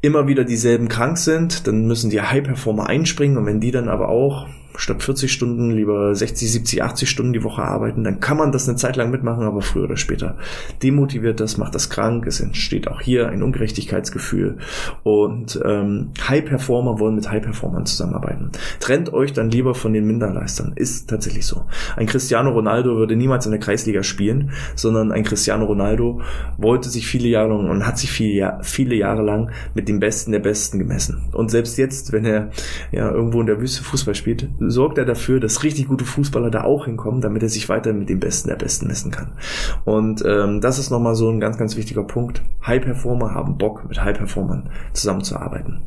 immer 0.00 0.26
wieder 0.26 0.44
dieselben 0.44 0.88
krank 0.88 1.18
sind, 1.18 1.66
dann 1.66 1.86
müssen 1.86 2.10
die 2.10 2.20
High-Performer 2.20 2.86
einspringen 2.86 3.36
und 3.36 3.46
wenn 3.46 3.60
die 3.60 3.72
dann 3.72 3.88
aber 3.88 4.08
auch 4.08 4.46
statt 4.78 5.02
40 5.02 5.30
Stunden 5.30 5.70
lieber 5.70 6.14
60, 6.14 6.50
70, 6.52 6.82
80 6.82 7.10
Stunden 7.10 7.32
die 7.32 7.42
Woche 7.42 7.62
arbeiten, 7.62 8.04
dann 8.04 8.20
kann 8.20 8.36
man 8.36 8.52
das 8.52 8.68
eine 8.68 8.76
Zeit 8.76 8.96
lang 8.96 9.10
mitmachen, 9.10 9.44
aber 9.44 9.60
früher 9.60 9.84
oder 9.84 9.96
später 9.96 10.36
demotiviert 10.82 11.40
das, 11.40 11.58
macht 11.58 11.74
das 11.74 11.90
krank, 11.90 12.26
es 12.26 12.40
entsteht 12.40 12.88
auch 12.88 13.00
hier 13.00 13.28
ein 13.28 13.42
Ungerechtigkeitsgefühl 13.42 14.58
und 15.02 15.60
ähm, 15.64 16.10
High-Performer 16.26 17.00
wollen 17.00 17.16
mit 17.16 17.28
High-Performern 17.30 17.86
zusammenarbeiten. 17.86 18.52
Trennt 18.78 19.12
euch 19.12 19.32
dann 19.32 19.50
lieber 19.50 19.74
von 19.74 19.92
den 19.92 20.06
Minderleistern, 20.06 20.72
ist 20.76 21.10
tatsächlich 21.10 21.46
so. 21.46 21.66
Ein 21.96 22.06
Cristiano 22.06 22.50
Ronaldo 22.50 22.96
würde 22.96 23.16
niemals 23.16 23.46
in 23.46 23.52
der 23.52 23.60
Kreisliga 23.60 24.02
spielen, 24.02 24.52
sondern 24.76 25.10
ein 25.10 25.24
Cristiano 25.24 25.64
Ronaldo 25.64 26.20
wollte 26.56 26.88
sich 26.88 27.06
viele 27.06 27.28
Jahre 27.28 27.48
lang 27.48 27.68
und 27.68 27.86
hat 27.86 27.98
sich 27.98 28.10
viele, 28.10 28.58
viele 28.62 28.94
Jahre 28.94 29.22
lang 29.22 29.50
mit 29.74 29.88
dem 29.88 29.98
Besten 29.98 30.30
der 30.32 30.38
Besten 30.38 30.78
gemessen. 30.78 31.28
Und 31.32 31.50
selbst 31.50 31.78
jetzt, 31.78 32.12
wenn 32.12 32.24
er 32.24 32.50
ja 32.92 33.10
irgendwo 33.10 33.40
in 33.40 33.46
der 33.46 33.60
Wüste 33.60 33.82
Fußball 33.82 34.14
spielt, 34.14 34.48
sorgt 34.70 34.98
er 34.98 35.04
dafür, 35.04 35.40
dass 35.40 35.62
richtig 35.62 35.88
gute 35.88 36.04
Fußballer 36.04 36.50
da 36.50 36.64
auch 36.64 36.84
hinkommen, 36.84 37.20
damit 37.20 37.42
er 37.42 37.48
sich 37.48 37.68
weiter 37.68 37.92
mit 37.92 38.08
dem 38.08 38.20
Besten 38.20 38.48
der 38.48 38.56
Besten 38.56 38.86
messen 38.86 39.10
kann. 39.10 39.32
Und 39.84 40.22
ähm, 40.26 40.60
das 40.60 40.78
ist 40.78 40.90
nochmal 40.90 41.14
so 41.14 41.30
ein 41.30 41.40
ganz, 41.40 41.58
ganz 41.58 41.76
wichtiger 41.76 42.04
Punkt. 42.04 42.42
High 42.66 42.82
Performer 42.82 43.34
haben 43.34 43.58
Bock, 43.58 43.88
mit 43.88 44.02
High 44.02 44.16
Performern 44.16 44.70
zusammenzuarbeiten. 44.92 45.82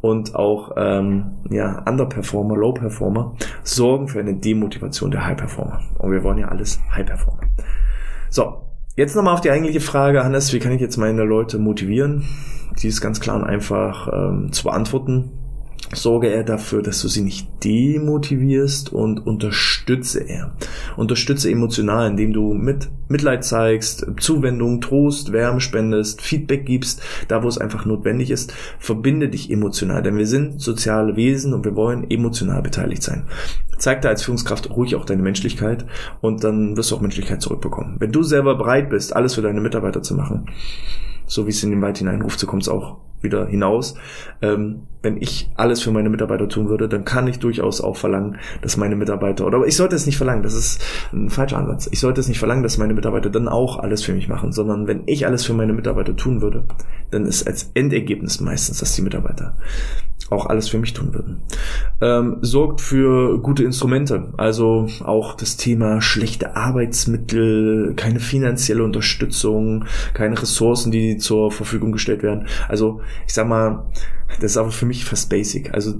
Und 0.00 0.34
auch 0.34 0.72
ähm, 0.76 1.32
ja, 1.50 1.82
Underperformer, 1.88 2.56
Low 2.56 2.72
Performer 2.72 3.34
sorgen 3.62 4.08
für 4.08 4.20
eine 4.20 4.34
Demotivation 4.34 5.10
der 5.10 5.26
High 5.26 5.36
Performer. 5.36 5.80
Und 5.98 6.12
wir 6.12 6.22
wollen 6.22 6.38
ja 6.38 6.48
alles 6.48 6.80
High 6.94 7.06
Performer. 7.06 7.40
So, 8.30 8.60
Jetzt 8.96 9.16
nochmal 9.16 9.34
auf 9.34 9.40
die 9.40 9.50
eigentliche 9.50 9.80
Frage, 9.80 10.22
Hannes, 10.22 10.52
wie 10.52 10.60
kann 10.60 10.70
ich 10.70 10.80
jetzt 10.80 10.98
meine 10.98 11.24
Leute 11.24 11.58
motivieren? 11.58 12.24
Die 12.80 12.86
ist 12.86 13.00
ganz 13.00 13.18
klar 13.18 13.34
und 13.34 13.42
einfach 13.42 14.06
ähm, 14.12 14.52
zu 14.52 14.62
beantworten 14.62 15.32
sorge 15.94 16.28
er 16.28 16.44
dafür, 16.44 16.82
dass 16.82 17.00
du 17.02 17.08
sie 17.08 17.22
nicht 17.22 17.48
demotivierst 17.64 18.92
und 18.92 19.26
unterstütze 19.26 20.20
er. 20.20 20.54
Unterstütze 20.96 21.50
emotional, 21.50 22.10
indem 22.10 22.32
du 22.32 22.54
mit 22.54 22.88
Mitleid 23.08 23.44
zeigst, 23.44 24.06
Zuwendung, 24.18 24.80
Trost, 24.80 25.32
Wärme 25.32 25.60
spendest, 25.60 26.22
Feedback 26.22 26.66
gibst, 26.66 27.02
da 27.28 27.42
wo 27.42 27.48
es 27.48 27.58
einfach 27.58 27.84
notwendig 27.84 28.30
ist. 28.30 28.54
Verbinde 28.78 29.28
dich 29.28 29.50
emotional, 29.50 30.02
denn 30.02 30.16
wir 30.16 30.26
sind 30.26 30.60
soziale 30.60 31.16
Wesen 31.16 31.54
und 31.54 31.64
wir 31.64 31.76
wollen 31.76 32.10
emotional 32.10 32.62
beteiligt 32.62 33.02
sein. 33.02 33.24
Zeig 33.78 34.02
da 34.02 34.08
als 34.08 34.22
Führungskraft 34.22 34.70
ruhig 34.70 34.94
auch 34.94 35.04
deine 35.04 35.22
Menschlichkeit 35.22 35.84
und 36.20 36.44
dann 36.44 36.76
wirst 36.76 36.90
du 36.90 36.96
auch 36.96 37.00
Menschlichkeit 37.00 37.42
zurückbekommen. 37.42 37.96
Wenn 37.98 38.12
du 38.12 38.22
selber 38.22 38.56
bereit 38.56 38.88
bist, 38.88 39.14
alles 39.14 39.34
für 39.34 39.42
deine 39.42 39.60
Mitarbeiter 39.60 40.02
zu 40.02 40.14
machen, 40.14 40.46
so 41.26 41.46
wie 41.46 41.50
es 41.50 41.62
in 41.62 41.70
den 41.70 41.82
Wald 41.82 41.98
hineinruft, 41.98 42.38
so 42.38 42.46
kommt 42.46 42.62
es 42.62 42.68
auch 42.68 42.98
wieder 43.24 43.46
hinaus. 43.46 43.94
Ähm, 44.42 44.82
wenn 45.02 45.20
ich 45.20 45.50
alles 45.56 45.82
für 45.82 45.90
meine 45.90 46.08
Mitarbeiter 46.08 46.48
tun 46.48 46.68
würde, 46.68 46.88
dann 46.88 47.04
kann 47.04 47.26
ich 47.26 47.38
durchaus 47.38 47.80
auch 47.80 47.96
verlangen, 47.96 48.38
dass 48.62 48.76
meine 48.76 48.96
Mitarbeiter, 48.96 49.46
oder 49.46 49.66
ich 49.66 49.76
sollte 49.76 49.96
es 49.96 50.06
nicht 50.06 50.16
verlangen, 50.16 50.42
das 50.42 50.54
ist 50.54 50.82
ein 51.12 51.30
falscher 51.30 51.58
Ansatz. 51.58 51.88
Ich 51.90 52.00
sollte 52.00 52.20
es 52.20 52.28
nicht 52.28 52.38
verlangen, 52.38 52.62
dass 52.62 52.78
meine 52.78 52.94
Mitarbeiter 52.94 53.30
dann 53.30 53.48
auch 53.48 53.78
alles 53.78 54.04
für 54.04 54.12
mich 54.12 54.28
machen, 54.28 54.52
sondern 54.52 54.86
wenn 54.86 55.02
ich 55.06 55.26
alles 55.26 55.44
für 55.44 55.54
meine 55.54 55.72
Mitarbeiter 55.72 56.14
tun 56.14 56.40
würde, 56.40 56.64
dann 57.10 57.26
ist 57.26 57.46
als 57.46 57.70
Endergebnis 57.74 58.40
meistens, 58.40 58.78
dass 58.78 58.94
die 58.94 59.02
Mitarbeiter 59.02 59.56
auch 60.30 60.46
alles 60.46 60.68
für 60.68 60.78
mich 60.78 60.92
tun 60.92 61.12
würden. 61.12 61.42
Ähm, 62.00 62.38
sorgt 62.40 62.80
für 62.80 63.38
gute 63.38 63.64
Instrumente, 63.64 64.32
also 64.36 64.88
auch 65.04 65.34
das 65.34 65.56
Thema 65.56 66.00
schlechte 66.00 66.56
Arbeitsmittel, 66.56 67.94
keine 67.96 68.20
finanzielle 68.20 68.82
Unterstützung, 68.82 69.84
keine 70.12 70.40
Ressourcen, 70.40 70.90
die 70.90 71.18
zur 71.18 71.52
Verfügung 71.52 71.92
gestellt 71.92 72.22
werden. 72.22 72.46
Also 72.68 73.00
ich 73.26 73.32
sag 73.32 73.46
mal, 73.46 73.86
das 74.40 74.52
ist 74.52 74.56
aber 74.56 74.70
für 74.70 74.86
mich 74.86 75.04
fast 75.04 75.30
basic. 75.30 75.72
Also 75.72 75.94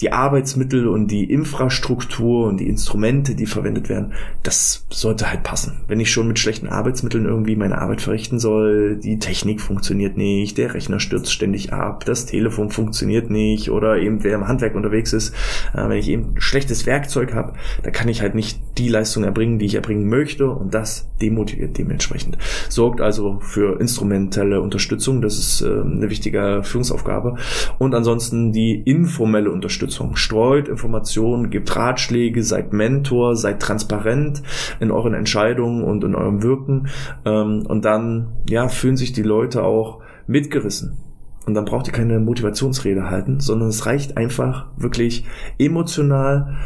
die 0.00 0.12
Arbeitsmittel 0.12 0.86
und 0.86 1.10
die 1.10 1.24
Infrastruktur 1.24 2.46
und 2.46 2.60
die 2.60 2.68
Instrumente, 2.68 3.34
die 3.34 3.46
verwendet 3.46 3.88
werden, 3.88 4.12
das 4.42 4.86
sollte 4.90 5.28
halt 5.28 5.42
passen. 5.42 5.80
Wenn 5.88 5.98
ich 5.98 6.12
schon 6.12 6.28
mit 6.28 6.38
schlechten 6.38 6.68
Arbeitsmitteln 6.68 7.24
irgendwie 7.24 7.56
meine 7.56 7.78
Arbeit 7.78 8.00
verrichten 8.00 8.38
soll, 8.38 8.96
die 8.96 9.18
Technik 9.18 9.60
funktioniert 9.60 10.16
nicht, 10.16 10.56
der 10.56 10.74
Rechner 10.74 11.00
stürzt 11.00 11.32
ständig 11.32 11.72
ab, 11.72 12.04
das 12.04 12.26
Telefon 12.26 12.70
funktioniert 12.70 13.28
nicht 13.28 13.70
oder 13.70 13.98
eben 13.98 14.22
wer 14.22 14.36
im 14.36 14.46
Handwerk 14.46 14.76
unterwegs 14.76 15.12
ist, 15.12 15.34
äh, 15.74 15.88
wenn 15.88 15.98
ich 15.98 16.08
eben 16.08 16.34
schlechtes 16.38 16.86
Werkzeug 16.86 17.34
habe, 17.34 17.54
da 17.82 17.90
kann 17.90 18.08
ich 18.08 18.22
halt 18.22 18.36
nicht 18.36 18.60
die 18.78 18.88
Leistung 18.88 19.24
erbringen, 19.24 19.58
die 19.58 19.66
ich 19.66 19.74
erbringen 19.74 20.08
möchte 20.08 20.48
und 20.48 20.74
das 20.74 21.10
demotiviert 21.20 21.76
dementsprechend. 21.76 22.38
Sorgt 22.68 23.00
also 23.00 23.40
für 23.40 23.80
instrumentelle 23.80 24.60
Unterstützung, 24.60 25.22
das 25.22 25.38
ist 25.38 25.62
äh, 25.62 25.66
eine 25.66 26.08
wichtige 26.08 26.60
Führungsaufgabe 26.62 27.34
und 27.78 27.94
ansonsten 27.94 28.52
die 28.52 28.80
informelle 28.80 29.50
Unterstützung 29.50 29.87
Unterstützung. 29.88 30.16
Streut 30.16 30.68
Informationen, 30.68 31.50
gebt 31.50 31.74
Ratschläge, 31.74 32.42
seid 32.42 32.72
Mentor, 32.72 33.36
seid 33.36 33.60
transparent 33.60 34.42
in 34.80 34.90
euren 34.90 35.14
Entscheidungen 35.14 35.82
und 35.82 36.04
in 36.04 36.14
eurem 36.14 36.42
Wirken. 36.42 36.88
Ähm, 37.24 37.64
und 37.66 37.84
dann, 37.84 38.28
ja, 38.48 38.68
fühlen 38.68 38.96
sich 38.96 39.12
die 39.12 39.22
Leute 39.22 39.64
auch 39.64 40.00
mitgerissen. 40.26 40.98
Und 41.46 41.54
dann 41.54 41.64
braucht 41.64 41.86
ihr 41.86 41.92
keine 41.94 42.20
Motivationsrede 42.20 43.08
halten, 43.08 43.40
sondern 43.40 43.70
es 43.70 43.86
reicht 43.86 44.18
einfach 44.18 44.66
wirklich 44.76 45.24
emotional 45.58 46.58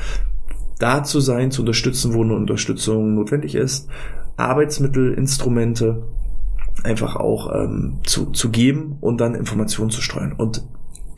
da 0.80 1.04
zu 1.04 1.20
sein, 1.20 1.52
zu 1.52 1.62
unterstützen, 1.62 2.14
wo 2.14 2.24
eine 2.24 2.34
Unterstützung 2.34 3.14
notwendig 3.14 3.54
ist. 3.54 3.88
Arbeitsmittel, 4.36 5.14
Instrumente 5.14 6.02
einfach 6.82 7.14
auch 7.14 7.54
ähm, 7.54 7.98
zu, 8.02 8.32
zu 8.32 8.50
geben 8.50 8.96
und 9.00 9.20
dann 9.20 9.36
Informationen 9.36 9.90
zu 9.90 10.00
streuen. 10.00 10.32
Und 10.32 10.64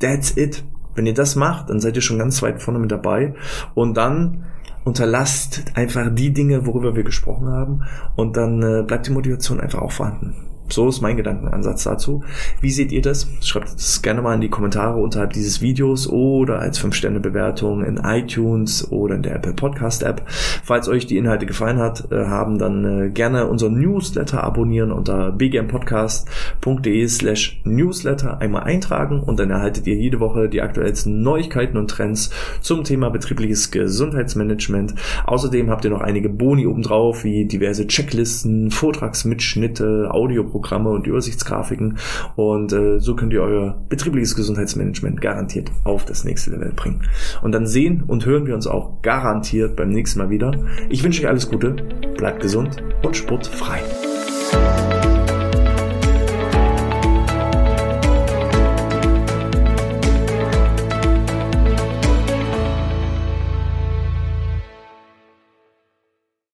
that's 0.01 0.37
it. 0.37 0.63
Wenn 0.95 1.07
ihr 1.07 1.15
das 1.15 1.37
macht, 1.37 1.71
dann 1.71 1.81
seid 1.81 1.97
ihr 1.97 2.03
schon 2.03 2.19
ganz 2.19 2.43
weit 2.43 2.63
vorne 2.63 2.79
mit 2.79 2.91
dabei. 2.91 3.35
Und 3.75 3.97
dann 3.97 4.45
unterlasst 4.85 5.65
einfach 5.75 6.15
die 6.15 6.33
Dinge, 6.33 6.67
worüber 6.67 6.95
wir 6.95 7.05
gesprochen 7.05 7.49
haben. 7.49 7.83
Und 8.17 8.37
dann 8.37 8.63
äh, 8.63 8.83
bleibt 8.83 9.07
die 9.07 9.13
Motivation 9.13 9.61
einfach 9.61 9.81
auch 9.81 9.93
vorhanden. 9.93 10.35
So 10.69 10.89
ist 10.89 11.03
mein 11.03 11.17
Gedankenansatz 11.17 11.85
dazu. 11.85 12.25
Wie 12.61 12.71
seht 12.71 12.91
ihr 12.91 13.03
das? 13.03 13.29
Schreibt 13.41 13.69
es 13.69 14.01
gerne 14.01 14.23
mal 14.23 14.35
in 14.35 14.41
die 14.41 14.49
Kommentare 14.49 14.99
unterhalb 14.99 15.35
dieses 15.35 15.61
Videos 15.61 16.09
oder 16.09 16.59
als 16.59 16.81
5-Sterne-Bewertung 16.81 17.85
in 17.85 17.99
iTunes 17.99 18.91
oder 18.91 19.17
in 19.17 19.23
der 19.23 19.37
Apple 19.37 19.53
Podcast 19.53 20.03
App. 20.03 20.23
Falls 20.27 20.89
euch 20.89 21.07
die 21.07 21.19
Inhalte 21.19 21.45
gefallen 21.45 21.79
hat, 21.79 22.11
äh, 22.11 22.25
haben 22.27 22.59
dann 22.59 22.85
äh, 22.85 23.11
gerne 23.11 23.47
unseren 23.47 23.79
Newsletter 23.79 24.43
abonnieren 24.43 24.91
unter 24.91 25.33
bgmpodcast.de 25.33 27.09
slash 27.09 27.61
newsletter 27.65 28.41
einmal 28.41 28.63
eintragen 28.63 29.21
und 29.21 29.39
dann 29.39 29.51
erhaltet 29.51 29.87
ihr 29.87 29.97
jede 29.97 30.19
Woche 30.19 30.49
die 30.49 30.63
aktuellsten 30.63 31.23
Neuigkeiten 31.23 31.77
und 31.77 31.91
Trends 31.91 32.31
zum 32.63 32.85
Thema 32.85 33.11
betriebliches 33.11 33.71
Gesundheitsmanagement. 33.71 34.95
Außerdem 35.27 35.69
habt 35.71 35.85
ihr 35.85 35.91
noch 35.91 36.01
einige 36.01 36.31
Boni 36.31 36.67
obendrauf, 36.67 37.23
wie 37.23 37.45
diverse 37.45 37.87
Checklisten, 37.87 38.71
Vortragsmitschnitte, 38.71 40.09
Audio 40.11 40.54
Programme 40.55 40.91
und 40.91 41.09
Übersichtsgrafiken 41.09 41.99
und 42.37 42.73
äh, 42.73 43.01
so 43.01 43.17
könnt 43.17 43.33
ihr 43.33 43.43
euer 43.43 43.77
betriebliches 43.89 44.37
Gesundheitsmanagement 44.37 45.21
garantiert 45.21 45.73
auf 45.83 46.05
das 46.05 46.23
nächste 46.23 46.53
Level 46.53 46.73
bringen. 46.73 47.03
Und 47.43 47.51
dann 47.51 47.67
sehen 47.67 48.05
und 48.07 48.25
hören 48.25 48.47
wir 48.47 48.55
uns 48.55 48.69
auch 48.69 49.03
garantiert 49.03 49.75
beim 49.75 49.89
nächsten 49.89 50.21
Mal 50.21 50.31
wieder. 50.31 50.53
Ich 50.91 51.03
wünsche 51.03 51.23
euch 51.23 51.29
alles 51.29 51.51
Gute, 51.51 51.73
bleibt 52.17 52.41
gesund 52.41 52.85
und 53.03 53.17
sportfrei. 53.17 53.81